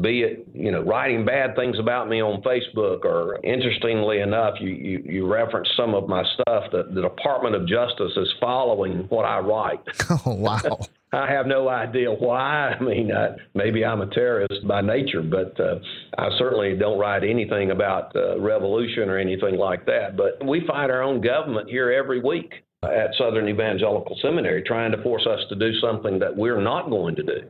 be 0.00 0.22
it 0.22 0.48
you 0.54 0.72
know 0.72 0.82
writing 0.82 1.24
bad 1.24 1.54
things 1.54 1.78
about 1.78 2.08
me 2.08 2.22
on 2.22 2.42
Facebook, 2.42 3.04
or 3.04 3.38
interestingly 3.44 4.20
enough, 4.20 4.54
you 4.60 4.70
you, 4.70 5.02
you 5.04 5.26
reference 5.26 5.68
some 5.76 5.94
of 5.94 6.08
my 6.08 6.24
stuff. 6.34 6.64
that 6.72 6.94
the 6.94 7.02
Department 7.02 7.54
of 7.54 7.68
Justice 7.68 8.12
is 8.16 8.32
following 8.40 9.06
what 9.08 9.24
I 9.24 9.38
write. 9.38 9.80
Oh 10.24 10.34
wow! 10.34 10.60
I 11.12 11.30
have 11.30 11.46
no 11.46 11.68
idea 11.68 12.10
why. 12.10 12.74
I 12.78 12.82
mean, 12.82 13.12
uh, 13.12 13.36
maybe 13.54 13.84
I'm 13.84 14.00
a 14.00 14.06
terrorist 14.06 14.66
by 14.66 14.80
nature, 14.80 15.22
but 15.22 15.58
uh, 15.60 15.78
I 16.18 16.28
certainly 16.38 16.76
don't 16.76 16.98
write 16.98 17.22
anything 17.22 17.70
about 17.70 18.14
uh, 18.16 18.38
revolution 18.40 19.08
or 19.08 19.18
anything 19.18 19.56
like 19.56 19.86
that. 19.86 20.16
But 20.16 20.44
we 20.44 20.66
fight 20.66 20.90
our 20.90 21.02
own 21.02 21.20
government 21.20 21.68
here 21.68 21.92
every 21.92 22.20
week 22.20 22.52
at 22.82 23.14
Southern 23.18 23.48
Evangelical 23.48 24.16
Seminary, 24.20 24.62
trying 24.62 24.92
to 24.92 25.02
force 25.02 25.26
us 25.26 25.40
to 25.48 25.56
do 25.56 25.72
something 25.80 26.18
that 26.18 26.36
we're 26.36 26.60
not 26.60 26.90
going 26.90 27.14
to 27.16 27.22
do. 27.22 27.40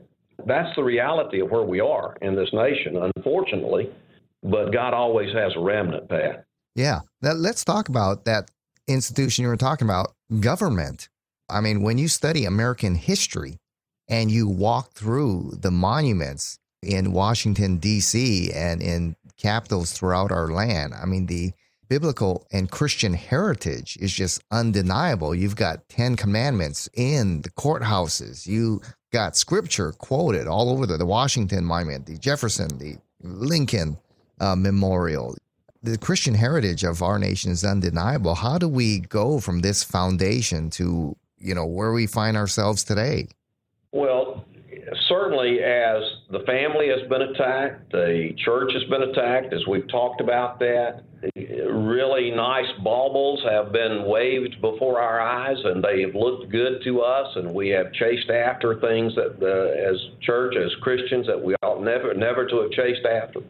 That's 0.46 0.74
the 0.76 0.85
reality 0.85 1.40
of 1.40 1.50
where 1.50 1.64
we 1.64 1.80
are 1.80 2.16
in 2.22 2.35
this 2.35 2.48
nation, 2.52 2.96
unfortunately. 3.16 3.90
But 4.42 4.70
God 4.72 4.94
always 4.94 5.32
has 5.35 5.52
a 5.56 5.61
remnant, 5.61 6.09
Pat. 6.09 6.44
Yeah. 6.74 7.00
Let's 7.20 7.64
talk 7.64 7.88
about 7.88 8.24
that 8.26 8.50
institution 8.87 9.42
you 9.42 9.48
were 9.48 9.56
talking 9.56 9.87
about, 9.87 10.14
government. 10.40 11.09
I 11.50 11.61
mean, 11.61 11.82
when 11.82 11.98
you 11.98 12.06
study 12.09 12.44
American 12.44 12.94
history 12.94 13.59
and 14.09 14.30
you 14.30 14.46
walk 14.48 14.92
through 14.92 15.59
the 15.61 15.72
monuments 15.72 16.59
in 16.82 17.12
Washington, 17.12 17.78
D.C., 17.78 18.52
and 18.52 18.80
in 18.80 19.16
capitals 19.37 19.92
throughout 19.92 20.30
our 20.30 20.48
land, 20.52 20.94
I 20.94 21.06
mean, 21.06 21.26
the 21.26 21.52
biblical 21.88 22.46
and 22.52 22.70
Christian 22.70 23.14
heritage 23.14 23.96
is 24.00 24.12
just 24.12 24.42
undeniable. 24.50 25.35
You've 25.35 25.56
got 25.56 25.88
10 25.88 26.16
commandments 26.16 26.88
in 26.94 27.42
the 27.42 27.50
courthouses. 27.50 28.46
You 28.46 28.80
got 29.16 29.35
scripture 29.35 29.92
quoted 29.92 30.46
all 30.46 30.68
over 30.68 30.85
the, 30.85 30.98
the 30.98 31.07
Washington 31.07 31.64
Monument, 31.64 32.05
the 32.05 32.18
Jefferson, 32.18 32.68
the 32.76 32.98
Lincoln 33.22 33.96
uh, 34.40 34.55
Memorial. 34.55 35.35
The 35.83 35.96
Christian 35.96 36.35
heritage 36.35 36.85
of 36.85 37.02
our 37.02 37.18
nation 37.18 37.50
is 37.50 37.64
undeniable. 37.64 38.35
How 38.35 38.59
do 38.59 38.68
we 38.68 39.00
go 39.00 39.40
from 39.40 39.61
this 39.61 39.83
foundation 39.83 40.68
to, 40.72 41.16
you 41.38 41.55
know, 41.55 41.64
where 41.64 41.92
we 41.92 42.07
find 42.07 42.37
ourselves 42.37 42.85
today? 42.85 43.29
Well, 43.90 44.44
certainly 45.09 45.62
as 45.62 46.02
the 46.28 46.40
family 46.40 46.88
has 46.88 47.08
been 47.08 47.22
attacked, 47.22 47.92
the 47.92 48.30
church 48.44 48.72
has 48.72 48.82
been 48.90 49.02
attacked, 49.02 49.52
as 49.52 49.64
we've 49.68 49.88
talked 49.88 50.20
about 50.20 50.58
that. 50.58 51.02
Really 51.36 52.32
nice 52.32 52.66
baubles 52.82 53.40
have 53.48 53.72
been 53.72 54.04
waved 54.06 54.60
before 54.60 55.00
our 55.00 55.20
eyes, 55.20 55.56
and 55.64 55.82
they 55.82 56.02
have 56.02 56.16
looked 56.16 56.50
good 56.50 56.82
to 56.82 57.00
us, 57.00 57.28
and 57.36 57.54
we 57.54 57.68
have 57.68 57.92
chased 57.92 58.28
after 58.28 58.80
things 58.80 59.14
that, 59.14 59.38
uh, 59.40 59.90
as 59.90 59.96
church, 60.22 60.56
as 60.56 60.74
Christians, 60.82 61.26
that 61.28 61.40
we 61.40 61.54
ought 61.62 61.82
never, 61.82 62.12
never 62.12 62.44
to 62.46 62.62
have 62.62 62.70
chased 62.72 63.06
after. 63.06 63.40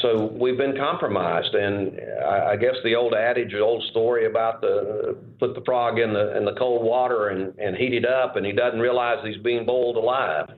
So 0.00 0.32
we've 0.32 0.56
been 0.56 0.76
compromised, 0.76 1.54
and 1.54 2.00
I, 2.24 2.56
guess 2.56 2.76
the 2.82 2.94
old 2.94 3.12
adage, 3.12 3.50
the 3.52 3.60
old 3.60 3.82
story 3.90 4.26
about 4.26 4.60
the 4.60 5.16
put 5.38 5.54
the 5.54 5.62
frog 5.62 5.98
in 5.98 6.14
the 6.14 6.36
in 6.36 6.44
the 6.44 6.54
cold 6.54 6.82
water 6.82 7.28
and, 7.28 7.58
and 7.58 7.76
heat 7.76 7.92
it 7.92 8.06
up, 8.06 8.36
and 8.36 8.46
he 8.46 8.52
doesn't 8.52 8.78
realize 8.78 9.18
he's 9.24 9.42
being 9.42 9.66
boiled 9.66 9.96
alive. 9.96 10.48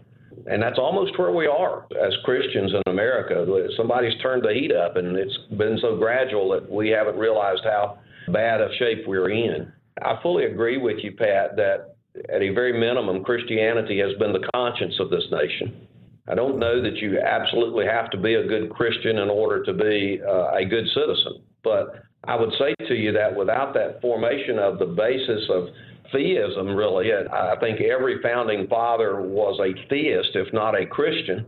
And 0.47 0.62
that's 0.62 0.79
almost 0.79 1.18
where 1.18 1.33
we 1.33 1.47
are 1.47 1.87
as 2.05 2.12
Christians 2.25 2.73
in 2.73 2.92
America. 2.92 3.47
Somebody's 3.77 4.21
turned 4.23 4.42
the 4.42 4.53
heat 4.53 4.73
up, 4.73 4.97
and 4.97 5.16
it's 5.16 5.37
been 5.57 5.79
so 5.81 5.97
gradual 5.97 6.51
that 6.51 6.71
we 6.71 6.88
haven't 6.88 7.16
realized 7.16 7.62
how 7.64 7.99
bad 8.29 8.61
a 8.61 8.68
shape 8.79 9.07
we're 9.07 9.31
in. 9.31 9.73
I 10.03 10.18
fully 10.23 10.45
agree 10.45 10.79
with 10.79 10.99
you, 11.03 11.12
Pat, 11.12 11.57
that 11.57 11.97
at 12.29 12.42
a 12.42 12.51
very 12.51 12.79
minimum, 12.79 13.25
Christianity 13.25 13.99
has 13.99 14.12
been 14.18 14.33
the 14.33 14.47
conscience 14.55 14.95
of 15.01 15.11
this 15.11 15.25
nation. 15.31 15.87
I 16.29 16.35
don't 16.35 16.59
know 16.59 16.81
that 16.81 16.97
you 16.97 17.18
absolutely 17.18 17.87
have 17.87 18.11
to 18.11 18.16
be 18.16 18.35
a 18.35 18.47
good 18.47 18.71
Christian 18.71 19.18
in 19.18 19.29
order 19.29 19.64
to 19.64 19.73
be 19.73 20.21
uh, 20.27 20.55
a 20.55 20.64
good 20.64 20.85
citizen, 20.95 21.42
but 21.64 22.05
I 22.25 22.37
would 22.37 22.53
say 22.59 22.75
to 22.87 22.95
you 22.95 23.12
that 23.12 23.35
without 23.35 23.75
that 23.75 24.01
formation 24.01 24.59
of 24.59 24.79
the 24.79 24.87
basis 24.87 25.42
of 25.51 25.68
theism, 26.12 26.68
really, 26.75 27.11
I 27.12 27.57
think 27.61 27.81
every 27.81 28.20
founding 28.22 28.66
father 28.68 29.20
was 29.22 29.59
a 29.61 29.72
theist, 29.88 30.31
if 30.35 30.53
not 30.53 30.81
a 30.81 30.87
Christian. 30.87 31.46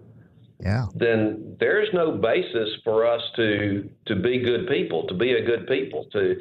Yeah. 0.60 0.86
Then 0.94 1.56
there's 1.60 1.88
no 1.92 2.12
basis 2.12 2.70
for 2.84 3.06
us 3.06 3.20
to 3.36 3.90
to 4.06 4.16
be 4.16 4.38
good 4.38 4.66
people, 4.68 5.06
to 5.08 5.14
be 5.14 5.32
a 5.32 5.44
good 5.44 5.66
people, 5.66 6.06
to 6.12 6.36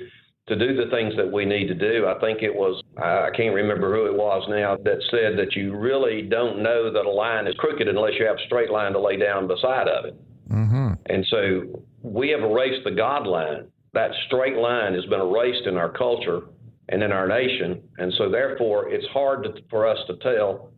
to 0.47 0.55
do 0.57 0.75
the 0.75 0.91
things 0.91 1.15
that 1.15 1.31
we 1.31 1.45
need 1.45 1.67
to 1.67 1.73
do. 1.73 2.05
I 2.05 2.19
think 2.19 2.41
it 2.41 2.53
was, 2.53 2.83
I 2.97 3.29
can't 3.35 3.55
remember 3.55 3.95
who 3.95 4.07
it 4.07 4.13
was 4.13 4.45
now, 4.49 4.75
that 4.83 5.01
said 5.09 5.37
that 5.37 5.55
you 5.55 5.75
really 5.75 6.23
don't 6.23 6.61
know 6.61 6.91
that 6.91 7.05
a 7.05 7.09
line 7.09 7.47
is 7.47 7.55
crooked 7.55 7.87
unless 7.87 8.13
you 8.19 8.25
have 8.25 8.35
a 8.35 8.45
straight 8.45 8.69
line 8.69 8.91
to 8.91 8.99
lay 8.99 9.15
down 9.15 9.47
beside 9.47 9.87
of 9.87 10.05
it. 10.05 10.21
Mm-hmm. 10.51 10.93
And 11.05 11.25
so 11.29 11.83
we 12.01 12.29
have 12.29 12.41
erased 12.41 12.83
the 12.83 12.91
God 12.91 13.25
line. 13.25 13.67
That 13.93 14.11
straight 14.27 14.57
line 14.57 14.93
has 14.95 15.05
been 15.05 15.21
erased 15.21 15.65
in 15.65 15.77
our 15.77 15.89
culture 15.89 16.41
and 16.89 17.01
in 17.01 17.11
our 17.11 17.27
nation. 17.27 17.81
And 17.97 18.13
so 18.17 18.29
therefore, 18.29 18.89
it's 18.89 19.07
hard 19.07 19.43
to, 19.43 19.53
for 19.69 19.87
us 19.87 19.99
to 20.07 20.17
tell 20.17 20.71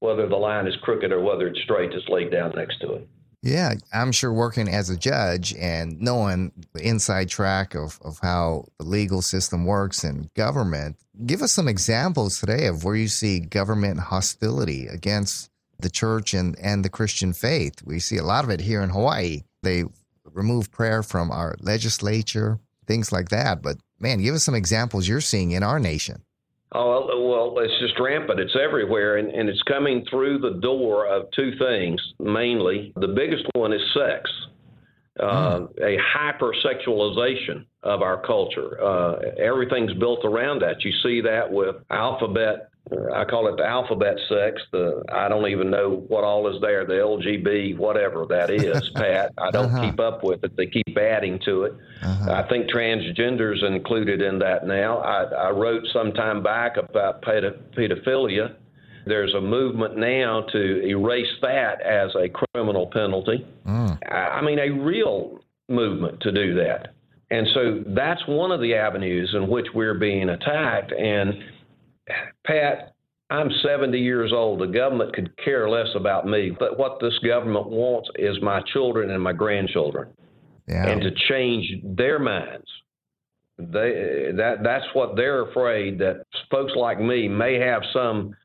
whether 0.00 0.28
the 0.28 0.36
line 0.36 0.66
is 0.66 0.74
crooked 0.82 1.12
or 1.12 1.20
whether 1.20 1.46
it's 1.46 1.60
straight 1.62 1.90
that's 1.92 2.08
laid 2.08 2.30
down 2.30 2.52
next 2.56 2.80
to 2.80 2.94
it. 2.94 3.08
Yeah, 3.42 3.74
I'm 3.92 4.10
sure 4.10 4.32
working 4.32 4.68
as 4.68 4.90
a 4.90 4.96
judge 4.96 5.54
and 5.54 6.00
knowing 6.00 6.52
the 6.72 6.86
inside 6.86 7.28
track 7.28 7.74
of, 7.74 8.00
of 8.02 8.18
how 8.20 8.64
the 8.78 8.84
legal 8.84 9.22
system 9.22 9.64
works 9.64 10.02
and 10.02 10.32
government, 10.34 10.96
give 11.26 11.42
us 11.42 11.52
some 11.52 11.68
examples 11.68 12.40
today 12.40 12.66
of 12.66 12.82
where 12.82 12.96
you 12.96 13.06
see 13.06 13.38
government 13.38 14.00
hostility 14.00 14.88
against 14.88 15.50
the 15.78 15.90
church 15.90 16.34
and, 16.34 16.58
and 16.58 16.84
the 16.84 16.88
Christian 16.88 17.32
faith. 17.32 17.82
We 17.84 18.00
see 18.00 18.16
a 18.16 18.24
lot 18.24 18.44
of 18.44 18.50
it 18.50 18.60
here 18.60 18.82
in 18.82 18.90
Hawaii. 18.90 19.42
They 19.62 19.84
remove 20.24 20.72
prayer 20.72 21.02
from 21.02 21.30
our 21.30 21.54
legislature, 21.60 22.58
things 22.86 23.12
like 23.12 23.28
that. 23.30 23.62
But 23.62 23.76
man, 23.98 24.22
give 24.22 24.34
us 24.34 24.44
some 24.44 24.54
examples 24.54 25.08
you're 25.08 25.20
seeing 25.20 25.52
in 25.52 25.62
our 25.62 25.78
nation. 25.78 26.22
Oh, 26.72 27.28
well, 27.28 27.64
it's 27.64 27.78
just 27.80 27.98
rampant. 27.98 28.40
It's 28.40 28.56
everywhere, 28.60 29.18
and, 29.18 29.28
and 29.30 29.48
it's 29.48 29.62
coming 29.62 30.04
through 30.10 30.38
the 30.38 30.58
door 30.60 31.06
of 31.06 31.30
two 31.34 31.52
things 31.58 32.00
mainly. 32.18 32.92
The 32.96 33.08
biggest 33.08 33.44
one 33.54 33.72
is 33.72 33.80
sex, 33.94 34.30
uh, 35.20 35.60
mm. 35.60 35.68
a 35.78 35.96
hypersexualization 36.18 37.64
of 37.84 38.02
our 38.02 38.20
culture. 38.26 38.82
Uh, 38.82 39.16
everything's 39.40 39.94
built 39.94 40.24
around 40.24 40.60
that. 40.62 40.84
You 40.84 40.92
see 41.02 41.20
that 41.22 41.50
with 41.50 41.76
alphabet 41.90 42.70
I 43.12 43.24
call 43.24 43.48
it 43.48 43.56
the 43.56 43.66
alphabet 43.66 44.16
sex. 44.28 44.62
The 44.70 45.02
I 45.12 45.28
don't 45.28 45.48
even 45.48 45.70
know 45.70 46.04
what 46.06 46.22
all 46.22 46.46
is 46.54 46.60
there. 46.60 46.84
The 46.84 46.94
LGB, 46.94 47.76
whatever 47.76 48.26
that 48.26 48.50
is, 48.50 48.90
Pat. 48.94 49.32
I 49.38 49.50
don't 49.50 49.66
uh-huh. 49.66 49.90
keep 49.90 50.00
up 50.00 50.22
with 50.22 50.44
it. 50.44 50.56
They 50.56 50.66
keep 50.66 50.96
adding 50.96 51.40
to 51.44 51.64
it. 51.64 51.74
Uh-huh. 52.02 52.32
I 52.32 52.48
think 52.48 52.70
transgenders 52.70 53.64
included 53.64 54.22
in 54.22 54.38
that 54.38 54.66
now. 54.66 54.98
I, 54.98 55.24
I 55.24 55.50
wrote 55.50 55.82
some 55.92 56.12
time 56.12 56.42
back 56.42 56.76
about 56.76 57.22
pedophilia. 57.22 58.54
There's 59.04 59.34
a 59.34 59.40
movement 59.40 59.96
now 59.96 60.42
to 60.52 60.86
erase 60.86 61.26
that 61.42 61.80
as 61.80 62.10
a 62.14 62.28
criminal 62.28 62.86
penalty. 62.86 63.46
Mm. 63.66 63.98
I, 64.10 64.16
I 64.16 64.42
mean, 64.42 64.58
a 64.58 64.70
real 64.70 65.40
movement 65.68 66.20
to 66.20 66.32
do 66.32 66.54
that. 66.54 66.92
And 67.30 67.46
so 67.54 67.82
that's 67.88 68.20
one 68.28 68.52
of 68.52 68.60
the 68.60 68.74
avenues 68.74 69.34
in 69.34 69.48
which 69.48 69.66
we're 69.74 69.98
being 69.98 70.28
attacked. 70.28 70.92
And 70.92 71.34
Pat, 72.44 72.94
I'm 73.30 73.50
70 73.62 73.98
years 73.98 74.32
old. 74.32 74.60
The 74.60 74.66
government 74.66 75.14
could 75.14 75.36
care 75.38 75.68
less 75.68 75.88
about 75.96 76.26
me. 76.26 76.50
But 76.56 76.78
what 76.78 77.00
this 77.00 77.18
government 77.18 77.68
wants 77.68 78.08
is 78.16 78.40
my 78.40 78.60
children 78.72 79.10
and 79.10 79.22
my 79.22 79.32
grandchildren, 79.32 80.08
yeah. 80.68 80.86
and 80.86 81.00
to 81.02 81.10
change 81.28 81.66
their 81.82 82.18
minds. 82.18 82.66
They 83.58 84.32
that 84.36 84.62
that's 84.62 84.84
what 84.92 85.16
they're 85.16 85.48
afraid 85.48 85.98
that 86.00 86.26
folks 86.50 86.72
like 86.76 87.00
me 87.00 87.26
may 87.26 87.58
have 87.58 87.82
some 87.92 88.36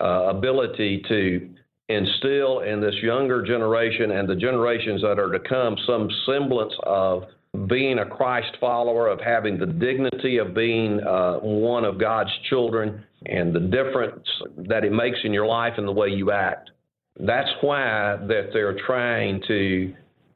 uh, 0.00 0.26
ability 0.28 1.04
to 1.08 1.48
instill 1.88 2.60
in 2.60 2.80
this 2.80 2.96
younger 3.00 3.46
generation 3.46 4.10
and 4.10 4.28
the 4.28 4.34
generations 4.34 5.02
that 5.02 5.20
are 5.20 5.30
to 5.30 5.38
come 5.48 5.76
some 5.86 6.08
semblance 6.26 6.72
of 6.82 7.22
being 7.56 7.98
a 7.98 8.06
Christ 8.06 8.56
follower, 8.60 9.08
of 9.08 9.20
having 9.20 9.58
the 9.58 9.66
dignity 9.66 10.38
of 10.38 10.54
being 10.54 11.00
uh, 11.00 11.38
one 11.38 11.84
of 11.84 11.98
God's 11.98 12.30
children, 12.48 13.04
and 13.26 13.54
the 13.54 13.60
difference 13.60 14.26
that 14.68 14.84
it 14.84 14.92
makes 14.92 15.18
in 15.24 15.32
your 15.32 15.46
life 15.46 15.74
and 15.76 15.86
the 15.86 15.92
way 15.92 16.08
you 16.08 16.30
act. 16.30 16.70
That's 17.18 17.48
why 17.60 18.16
that 18.28 18.50
they're 18.52 18.78
trying 18.86 19.42
to 19.48 19.94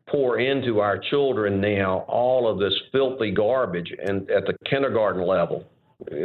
pour 0.09 0.41
into 0.41 0.81
our 0.81 0.99
children 0.99 1.61
now 1.61 2.05
all 2.09 2.51
of 2.51 2.59
this 2.59 2.75
filthy 2.91 3.31
garbage 3.31 3.93
and 4.05 4.29
at 4.31 4.45
the 4.47 4.55
kindergarten 4.69 5.27
level. 5.27 5.65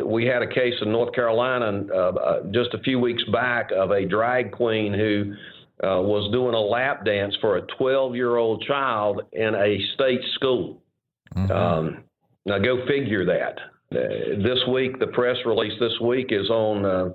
We 0.03 0.25
had 0.25 0.41
a 0.41 0.47
case 0.47 0.73
in 0.81 0.91
North 0.91 1.13
Carolina 1.13 1.83
uh, 1.93 1.97
uh, 1.97 2.43
just 2.51 2.73
a 2.73 2.79
few 2.79 2.99
weeks 2.99 3.23
back 3.31 3.71
of 3.75 3.91
a 3.91 4.05
drag 4.05 4.53
queen 4.53 4.93
who 4.93 5.33
uh, 5.83 6.01
was 6.01 6.31
doing 6.31 6.55
a 6.55 6.59
lap 6.59 7.03
dance 7.03 7.35
for 7.41 7.57
a 7.57 7.61
12 7.77 8.15
year 8.15 8.37
old 8.37 8.63
child 8.63 9.21
in 9.33 9.53
a 9.53 9.77
state 9.93 10.21
school. 10.35 10.81
Mm-hmm. 11.35 11.51
Um, 11.51 12.03
now, 12.45 12.59
go 12.59 12.85
figure 12.87 13.25
that. 13.25 13.57
Uh, 13.91 14.41
this 14.43 14.59
week, 14.71 14.99
the 14.99 15.07
press 15.07 15.37
release 15.45 15.73
this 15.79 15.99
week 16.01 16.27
is 16.29 16.49
on 16.49 16.85
uh, 16.85 17.09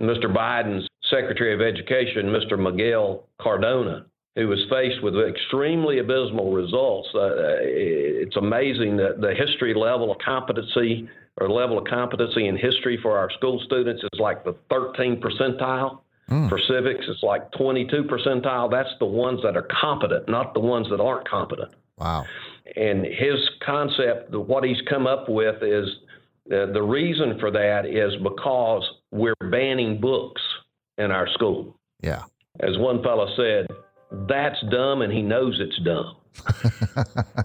Mr. 0.00 0.26
Biden's 0.26 0.88
Secretary 1.10 1.52
of 1.54 1.60
Education, 1.60 2.26
Mr. 2.26 2.58
Miguel 2.58 3.28
Cardona, 3.40 4.06
who 4.36 4.48
was 4.48 4.64
faced 4.70 5.02
with 5.02 5.14
extremely 5.16 5.98
abysmal 5.98 6.52
results. 6.52 7.08
Uh, 7.14 7.58
it's 7.60 8.36
amazing 8.36 8.96
that 8.96 9.20
the 9.20 9.34
history 9.34 9.74
level 9.74 10.10
of 10.10 10.18
competency 10.18 11.08
or 11.38 11.50
level 11.50 11.78
of 11.78 11.84
competency 11.84 12.46
in 12.46 12.56
history 12.56 12.98
for 13.02 13.18
our 13.18 13.30
school 13.30 13.60
students 13.64 14.02
is 14.02 14.20
like 14.20 14.44
the 14.44 14.54
13 14.70 15.20
percentile. 15.20 16.00
Mm. 16.30 16.48
For 16.48 16.60
civics, 16.68 17.04
it's 17.08 17.24
like 17.24 17.50
22 17.52 18.04
percentile. 18.04 18.70
That's 18.70 18.90
the 19.00 19.06
ones 19.06 19.40
that 19.42 19.56
are 19.56 19.66
competent, 19.80 20.28
not 20.28 20.54
the 20.54 20.60
ones 20.60 20.86
that 20.90 21.00
aren't 21.00 21.28
competent. 21.28 21.72
Wow. 21.98 22.24
And 22.76 23.04
his 23.04 23.38
concept, 23.64 24.32
what 24.32 24.64
he's 24.64 24.80
come 24.88 25.06
up 25.06 25.28
with 25.28 25.62
is 25.62 25.86
uh, 26.52 26.66
the 26.72 26.82
reason 26.82 27.38
for 27.38 27.50
that 27.50 27.86
is 27.86 28.12
because 28.22 28.88
we're 29.10 29.34
banning 29.50 30.00
books 30.00 30.42
in 30.98 31.10
our 31.10 31.28
school. 31.34 31.76
Yeah. 32.02 32.24
As 32.60 32.76
one 32.78 33.02
fellow 33.02 33.28
said, 33.36 33.66
that's 34.28 34.56
dumb 34.70 35.02
and 35.02 35.12
he 35.12 35.22
knows 35.22 35.60
it's 35.60 35.78
dumb. 35.84 36.16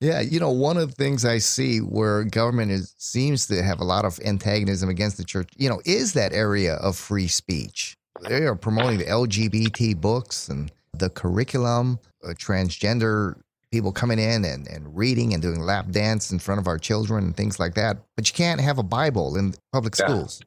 yeah, 0.00 0.20
you 0.20 0.40
know, 0.40 0.50
one 0.50 0.76
of 0.76 0.88
the 0.88 0.94
things 0.94 1.24
I 1.24 1.38
see 1.38 1.78
where 1.78 2.24
government 2.24 2.70
is, 2.70 2.94
seems 2.98 3.46
to 3.48 3.62
have 3.62 3.80
a 3.80 3.84
lot 3.84 4.04
of 4.04 4.18
antagonism 4.24 4.88
against 4.88 5.16
the 5.16 5.24
church, 5.24 5.50
you 5.56 5.68
know, 5.68 5.80
is 5.84 6.14
that 6.14 6.32
area 6.32 6.74
of 6.74 6.96
free 6.96 7.28
speech. 7.28 7.96
They 8.28 8.44
are 8.44 8.54
promoting 8.54 8.98
the 8.98 9.06
LGBT 9.06 10.00
books 10.00 10.48
and 10.48 10.72
the 10.94 11.10
curriculum, 11.10 11.98
uh, 12.24 12.28
transgender 12.28 13.36
people 13.74 13.90
coming 13.90 14.20
in 14.20 14.44
and, 14.44 14.68
and 14.68 14.96
reading 14.96 15.32
and 15.34 15.42
doing 15.42 15.60
lap 15.60 15.90
dance 15.90 16.30
in 16.30 16.38
front 16.38 16.60
of 16.60 16.68
our 16.68 16.78
children 16.78 17.24
and 17.24 17.36
things 17.36 17.58
like 17.58 17.74
that. 17.74 17.96
But 18.16 18.28
you 18.28 18.34
can't 18.34 18.60
have 18.60 18.78
a 18.78 18.84
Bible 18.84 19.36
in 19.36 19.52
public 19.72 19.96
schools. 19.96 20.40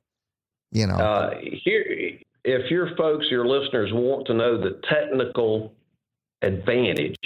Yeah. 0.72 0.80
You 0.80 0.88
know. 0.88 0.96
Uh, 0.96 1.30
here, 1.64 1.84
if 2.46 2.72
your 2.72 2.96
folks, 2.96 3.26
your 3.30 3.46
listeners, 3.46 3.92
want 3.94 4.28
to 4.28 4.34
know 4.34 4.58
the 4.58 4.80
technical 4.90 5.74
advantage 6.42 7.18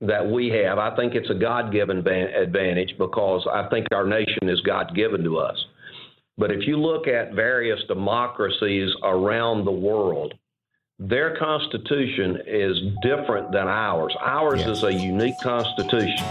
that 0.00 0.26
we 0.26 0.48
have, 0.48 0.78
I 0.78 0.96
think 0.96 1.14
it's 1.14 1.30
a 1.30 1.34
God-given 1.34 1.98
advantage 2.06 2.94
because 2.98 3.46
I 3.52 3.68
think 3.68 3.86
our 3.92 4.06
nation 4.06 4.48
is 4.48 4.60
God-given 4.62 5.22
to 5.22 5.38
us. 5.38 5.64
But 6.38 6.50
if 6.50 6.66
you 6.66 6.76
look 6.78 7.06
at 7.06 7.34
various 7.34 7.78
democracies 7.86 8.90
around 9.04 9.64
the 9.64 9.70
world, 9.70 10.34
their 11.00 11.34
constitution 11.38 12.42
is 12.46 12.78
different 13.00 13.50
than 13.52 13.66
ours. 13.66 14.14
Ours 14.20 14.60
yes. 14.60 14.68
is 14.68 14.82
a 14.84 14.92
unique 14.92 15.38
constitution. 15.42 16.26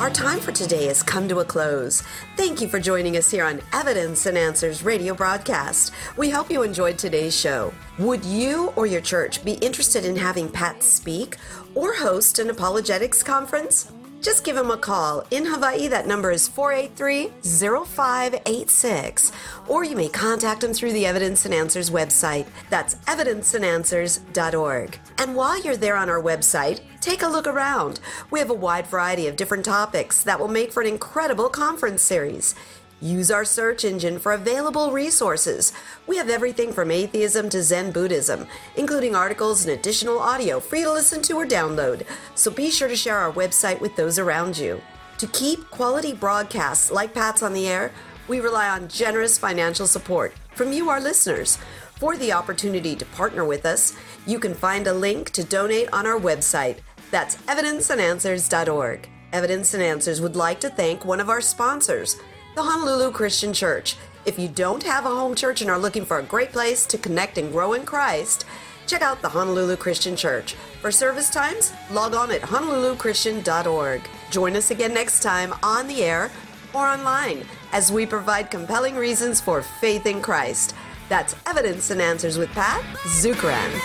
Our 0.00 0.08
time 0.08 0.40
for 0.40 0.50
today 0.50 0.86
has 0.86 1.02
come 1.02 1.28
to 1.28 1.40
a 1.40 1.44
close. 1.44 2.02
Thank 2.38 2.62
you 2.62 2.68
for 2.68 2.80
joining 2.80 3.18
us 3.18 3.30
here 3.30 3.44
on 3.44 3.60
Evidence 3.74 4.24
and 4.24 4.38
Answers 4.38 4.82
radio 4.82 5.12
broadcast. 5.12 5.92
We 6.16 6.30
hope 6.30 6.50
you 6.50 6.62
enjoyed 6.62 6.96
today's 6.96 7.38
show. 7.38 7.74
Would 7.98 8.24
you 8.24 8.72
or 8.76 8.86
your 8.86 9.02
church 9.02 9.44
be 9.44 9.52
interested 9.54 10.06
in 10.06 10.16
having 10.16 10.48
Pat 10.48 10.82
speak 10.82 11.36
or 11.74 11.92
host 11.92 12.38
an 12.38 12.48
apologetics 12.48 13.22
conference? 13.22 13.92
Just 14.20 14.44
give 14.44 14.56
them 14.56 14.70
a 14.70 14.76
call. 14.76 15.24
In 15.30 15.46
Hawaii, 15.46 15.88
that 15.88 16.06
number 16.06 16.30
is 16.30 16.46
483 16.48 17.30
0586. 17.42 19.32
Or 19.68 19.84
you 19.84 19.96
may 19.96 20.08
contact 20.08 20.60
them 20.60 20.72
through 20.72 20.92
the 20.92 21.06
Evidence 21.06 21.44
and 21.44 21.54
Answers 21.54 21.90
website. 21.90 22.46
That's 22.68 22.96
evidenceandanswers.org. 23.06 24.98
And 25.18 25.36
while 25.36 25.60
you're 25.62 25.76
there 25.76 25.96
on 25.96 26.10
our 26.10 26.22
website, 26.22 26.80
take 27.00 27.22
a 27.22 27.28
look 27.28 27.46
around. 27.46 28.00
We 28.30 28.38
have 28.40 28.50
a 28.50 28.54
wide 28.54 28.86
variety 28.86 29.26
of 29.26 29.36
different 29.36 29.64
topics 29.64 30.22
that 30.24 30.38
will 30.38 30.48
make 30.48 30.72
for 30.72 30.82
an 30.82 30.88
incredible 30.88 31.48
conference 31.48 32.02
series. 32.02 32.54
Use 33.02 33.30
our 33.30 33.46
search 33.46 33.84
engine 33.84 34.18
for 34.18 34.32
available 34.32 34.92
resources. 34.92 35.72
We 36.06 36.18
have 36.18 36.28
everything 36.28 36.70
from 36.70 36.90
atheism 36.90 37.48
to 37.48 37.62
Zen 37.62 37.92
Buddhism, 37.92 38.46
including 38.76 39.14
articles 39.14 39.64
and 39.64 39.72
additional 39.72 40.18
audio 40.18 40.60
free 40.60 40.82
to 40.82 40.92
listen 40.92 41.22
to 41.22 41.34
or 41.34 41.46
download. 41.46 42.06
So 42.34 42.50
be 42.50 42.70
sure 42.70 42.88
to 42.88 42.96
share 42.96 43.16
our 43.16 43.32
website 43.32 43.80
with 43.80 43.96
those 43.96 44.18
around 44.18 44.58
you. 44.58 44.82
To 45.16 45.26
keep 45.28 45.70
quality 45.70 46.12
broadcasts 46.12 46.90
like 46.90 47.14
Pat's 47.14 47.42
on 47.42 47.54
the 47.54 47.68
Air, 47.68 47.92
we 48.28 48.40
rely 48.40 48.68
on 48.68 48.88
generous 48.88 49.38
financial 49.38 49.86
support 49.86 50.34
from 50.54 50.72
you, 50.72 50.90
our 50.90 51.00
listeners. 51.00 51.58
For 51.96 52.16
the 52.16 52.32
opportunity 52.32 52.96
to 52.96 53.04
partner 53.06 53.44
with 53.46 53.64
us, 53.64 53.94
you 54.26 54.38
can 54.38 54.54
find 54.54 54.86
a 54.86 54.92
link 54.92 55.30
to 55.30 55.44
donate 55.44 55.90
on 55.92 56.06
our 56.06 56.18
website. 56.18 56.78
That's 57.10 57.36
evidenceandanswers.org. 57.36 59.08
Evidence 59.32 59.74
and 59.74 59.82
Answers 59.82 60.20
would 60.20 60.36
like 60.36 60.60
to 60.60 60.68
thank 60.68 61.04
one 61.04 61.20
of 61.20 61.30
our 61.30 61.40
sponsors 61.40 62.16
the 62.60 62.66
Honolulu 62.66 63.10
Christian 63.12 63.54
Church. 63.54 63.96
If 64.26 64.38
you 64.38 64.46
don't 64.46 64.82
have 64.82 65.06
a 65.06 65.08
home 65.08 65.34
church 65.34 65.62
and 65.62 65.70
are 65.70 65.78
looking 65.78 66.04
for 66.04 66.18
a 66.18 66.22
great 66.22 66.52
place 66.52 66.84
to 66.88 66.98
connect 66.98 67.38
and 67.38 67.50
grow 67.50 67.72
in 67.72 67.86
Christ, 67.86 68.44
check 68.86 69.00
out 69.00 69.22
the 69.22 69.30
Honolulu 69.30 69.76
Christian 69.76 70.14
Church. 70.14 70.52
For 70.82 70.92
service 70.92 71.30
times, 71.30 71.72
log 71.90 72.14
on 72.14 72.30
at 72.30 72.42
honoluluchristian.org. 72.42 74.02
Join 74.30 74.56
us 74.56 74.70
again 74.70 74.92
next 74.92 75.22
time 75.22 75.54
on 75.62 75.88
the 75.88 76.02
air 76.02 76.30
or 76.74 76.86
online 76.86 77.46
as 77.72 77.90
we 77.90 78.04
provide 78.04 78.50
compelling 78.50 78.94
reasons 78.94 79.40
for 79.40 79.62
faith 79.62 80.04
in 80.04 80.20
Christ. 80.20 80.74
That's 81.08 81.36
Evidence 81.46 81.90
and 81.90 82.02
Answers 82.02 82.36
with 82.36 82.50
Pat 82.50 82.82
Zukeran. 83.06 83.80